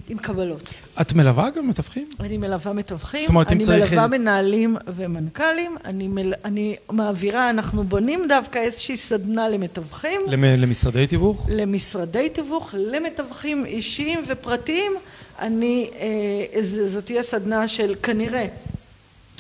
עם 0.09 0.19
קבלות. 0.19 0.63
את 1.01 1.13
מלווה 1.13 1.51
גם 1.51 1.69
מתווכים? 1.69 2.09
אני 2.21 2.39
מלווה 2.39 2.73
מתווכים, 2.73 3.21
זאת 3.21 3.29
אומרת, 3.29 3.53
אני 3.53 3.65
צריך- 3.65 3.93
מלווה 3.93 4.07
מנהלים 4.07 4.77
ומנכ"לים, 4.87 5.77
אני, 5.85 6.09
מל... 6.09 6.33
אני 6.45 6.77
מעבירה, 6.91 7.51
אנחנו 7.51 7.85
בונים 7.85 8.23
דווקא 8.29 8.59
איזושהי 8.59 8.97
סדנה 8.97 9.49
למתווכים, 9.49 10.21
למ- 10.29 10.45
למשרדי 10.45 11.07
תיווך? 11.07 11.47
למשרדי 11.53 12.29
תיווך, 12.29 12.75
למתווכים 12.79 13.67
אישיים 13.67 14.21
ופרטיים. 14.29 14.93
אני, 15.39 15.91
אה, 16.01 16.63
זאת 16.63 17.05
תהיה 17.05 17.23
סדנה 17.23 17.69
של 17.69 17.95
כנראה, 18.03 18.47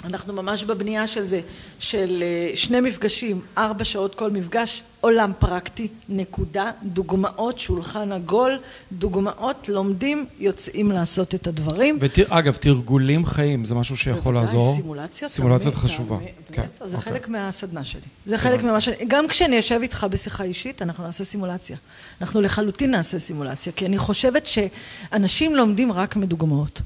אנחנו 0.05 0.33
ממש 0.33 0.65
בבנייה 0.65 1.07
של 1.07 1.27
זה, 1.27 1.41
של 1.79 2.23
אה, 2.23 2.57
שני 2.57 2.81
מפגשים, 2.81 3.41
ארבע 3.59 3.85
שעות 3.85 4.15
כל 4.15 4.31
מפגש, 4.31 4.83
עולם 5.01 5.33
פרקטי, 5.39 5.89
נקודה, 6.09 6.71
דוגמאות, 6.83 7.59
שולחן 7.59 8.13
עגול, 8.13 8.59
דוגמאות, 8.93 9.69
לומדים, 9.69 10.27
יוצאים 10.39 10.93
לעשות 10.93 11.35
את 11.35 11.47
הדברים. 11.47 11.99
ואגב, 12.01 12.57
תרגולים 12.57 13.27
חיים 13.27 13.65
זה 13.65 13.75
משהו 13.75 13.97
שיכול 13.97 14.35
בוודאי, 14.35 14.55
לעזור. 14.55 14.77
סימולציות. 14.77 15.31
סימולציות 15.31 15.75
תמיד, 15.75 15.85
חשובה. 15.85 16.17
תמיד, 16.17 16.31
כן, 16.53 16.67
זה 16.85 16.97
אוקיי. 16.97 17.13
חלק 17.13 17.29
מהסדנה 17.29 17.85
שלי. 17.85 18.01
זה 18.27 18.39
חלק 18.39 18.63
ממה 18.63 18.81
ש... 18.81 18.89
גם 19.09 19.29
כשאני 19.29 19.59
אשב 19.59 19.79
איתך 19.83 20.07
בשיחה 20.11 20.45
אישית, 20.45 20.83
אנחנו 20.83 21.05
נעשה 21.05 21.25
סימולציה. 21.25 21.77
אנחנו 22.21 22.41
לחלוטין 22.41 22.91
נעשה 22.91 23.19
סימולציה, 23.19 23.73
כי 23.73 23.87
אני 23.87 23.99
חושבת 23.99 24.47
שאנשים 24.47 25.57
לומדים 25.57 25.93
רק 25.93 26.17
מדוגמאות. 26.17 26.83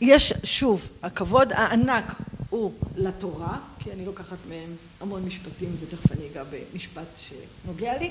יש, 0.00 0.32
שוב, 0.44 0.88
הכבוד 1.02 1.52
הענק 1.52 2.14
הוא 2.52 2.72
לתורה, 2.96 3.58
כי 3.78 3.92
אני 3.92 4.04
לוקחת 4.04 4.36
מהם 4.48 4.76
המון 5.00 5.24
משפטים, 5.24 5.76
ותכף 5.80 6.12
אני 6.12 6.28
אגע 6.32 6.42
במשפט 6.50 7.06
שנוגע 7.16 7.98
לי. 7.98 8.10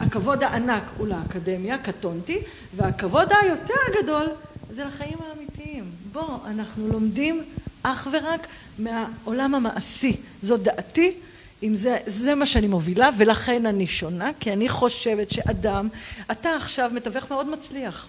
הכבוד 0.00 0.42
הענק 0.42 0.82
הוא 0.98 1.06
לאקדמיה, 1.06 1.78
קטונתי, 1.78 2.38
והכבוד 2.76 3.28
היותר 3.42 4.02
גדול 4.02 4.26
זה 4.70 4.84
לחיים 4.84 5.18
האמיתיים. 5.20 5.90
בוא, 6.12 6.38
אנחנו 6.46 6.88
לומדים 6.88 7.44
אך 7.82 8.08
ורק 8.12 8.46
מהעולם 8.78 9.54
המעשי. 9.54 10.16
זו 10.42 10.56
דעתי, 10.56 11.14
אם 11.62 11.74
זה, 11.74 11.96
זה 12.06 12.34
מה 12.34 12.46
שאני 12.46 12.66
מובילה, 12.66 13.10
ולכן 13.18 13.66
אני 13.66 13.86
שונה, 13.86 14.30
כי 14.40 14.52
אני 14.52 14.68
חושבת 14.68 15.30
שאדם, 15.30 15.88
אתה 16.30 16.56
עכשיו 16.56 16.90
מתווך 16.94 17.30
מאוד 17.30 17.48
מצליח. 17.48 18.06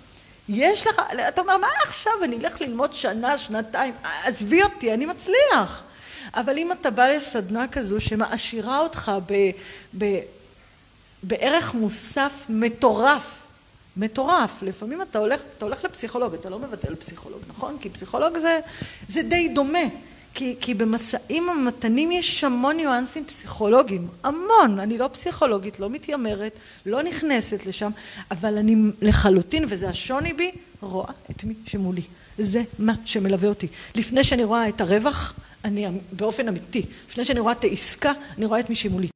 יש 0.50 0.88
לך, 0.88 1.02
אתה 1.28 1.41
אומר, 1.41 1.58
מה 1.58 1.68
עכשיו, 1.84 2.14
אני 2.24 2.38
אלך 2.38 2.62
ללמוד 2.62 2.93
שנה, 2.93 3.38
שנתיים, 3.38 3.93
עזבי 4.24 4.64
אותי, 4.64 4.93
אני 4.93 5.06
מצליח. 5.06 5.84
אבל 6.34 6.58
אם 6.58 6.72
אתה 6.72 6.89
בא 6.89 7.08
לסדנה 7.08 7.68
כזו 7.68 8.00
שמעשירה 8.00 8.80
אותך 8.80 9.12
ב, 9.26 9.34
ב, 9.97 10.20
בערך 11.24 11.74
מוסף 11.74 12.45
מטורף, 12.50 13.39
מטורף. 13.97 14.52
לפעמים 14.62 15.02
אתה 15.02 15.20
הולך, 15.20 15.41
אתה 15.58 15.66
הולך 15.66 15.84
לפסיכולוג, 15.84 16.34
אתה 16.34 16.50
לא 16.50 16.60
מבטל 16.60 16.95
פסיכולוג, 16.95 17.41
נכון? 17.50 17.78
כי 17.82 17.89
פסיכולוג 17.89 18.38
זה, 18.38 18.60
זה 19.08 19.22
די 19.22 19.50
דומה. 19.50 19.86
כי, 20.34 20.56
כי 20.60 20.74
במשאים 20.74 21.50
ומתנים 21.50 22.12
יש 22.12 22.44
המון 22.44 22.78
ניואנסים 22.78 23.26
פסיכולוגיים, 23.26 24.08
המון. 24.24 24.80
אני 24.80 24.98
לא 24.98 25.10
פסיכולוגית, 25.12 25.80
לא 25.80 25.90
מתיימרת, 25.90 26.54
לא 26.86 27.04
נכנסת 27.04 27.66
לשם, 27.66 27.92
אבל 28.32 28.58
אני 28.58 28.76
לחלוטין, 29.02 29.66
וזה 29.68 29.90
השוני 29.90 30.34
בי, 30.34 30.52
רואה 30.82 31.12
את 31.32 31.44
מי 31.44 31.54
שמולי. 31.66 32.02
זה 32.38 32.64
מה 32.80 32.94
שמלווה 33.06 33.50
אותי. 33.50 33.68
לפני 33.96 34.24
שאני 34.24 34.44
רואה 34.44 34.70
את 34.70 34.82
הרווח, 34.82 35.34
אני 35.66 35.88
באופן 36.12 36.48
אמיתי, 36.48 36.86
לפני 37.10 37.26
שאני 37.26 37.40
רואה 37.40 37.52
את 37.54 37.64
העסקה, 37.64 38.12
אני 38.38 38.46
רואה 38.46 38.60
את 38.60 38.70
מי 38.70 38.76
שמולי. 38.76 39.08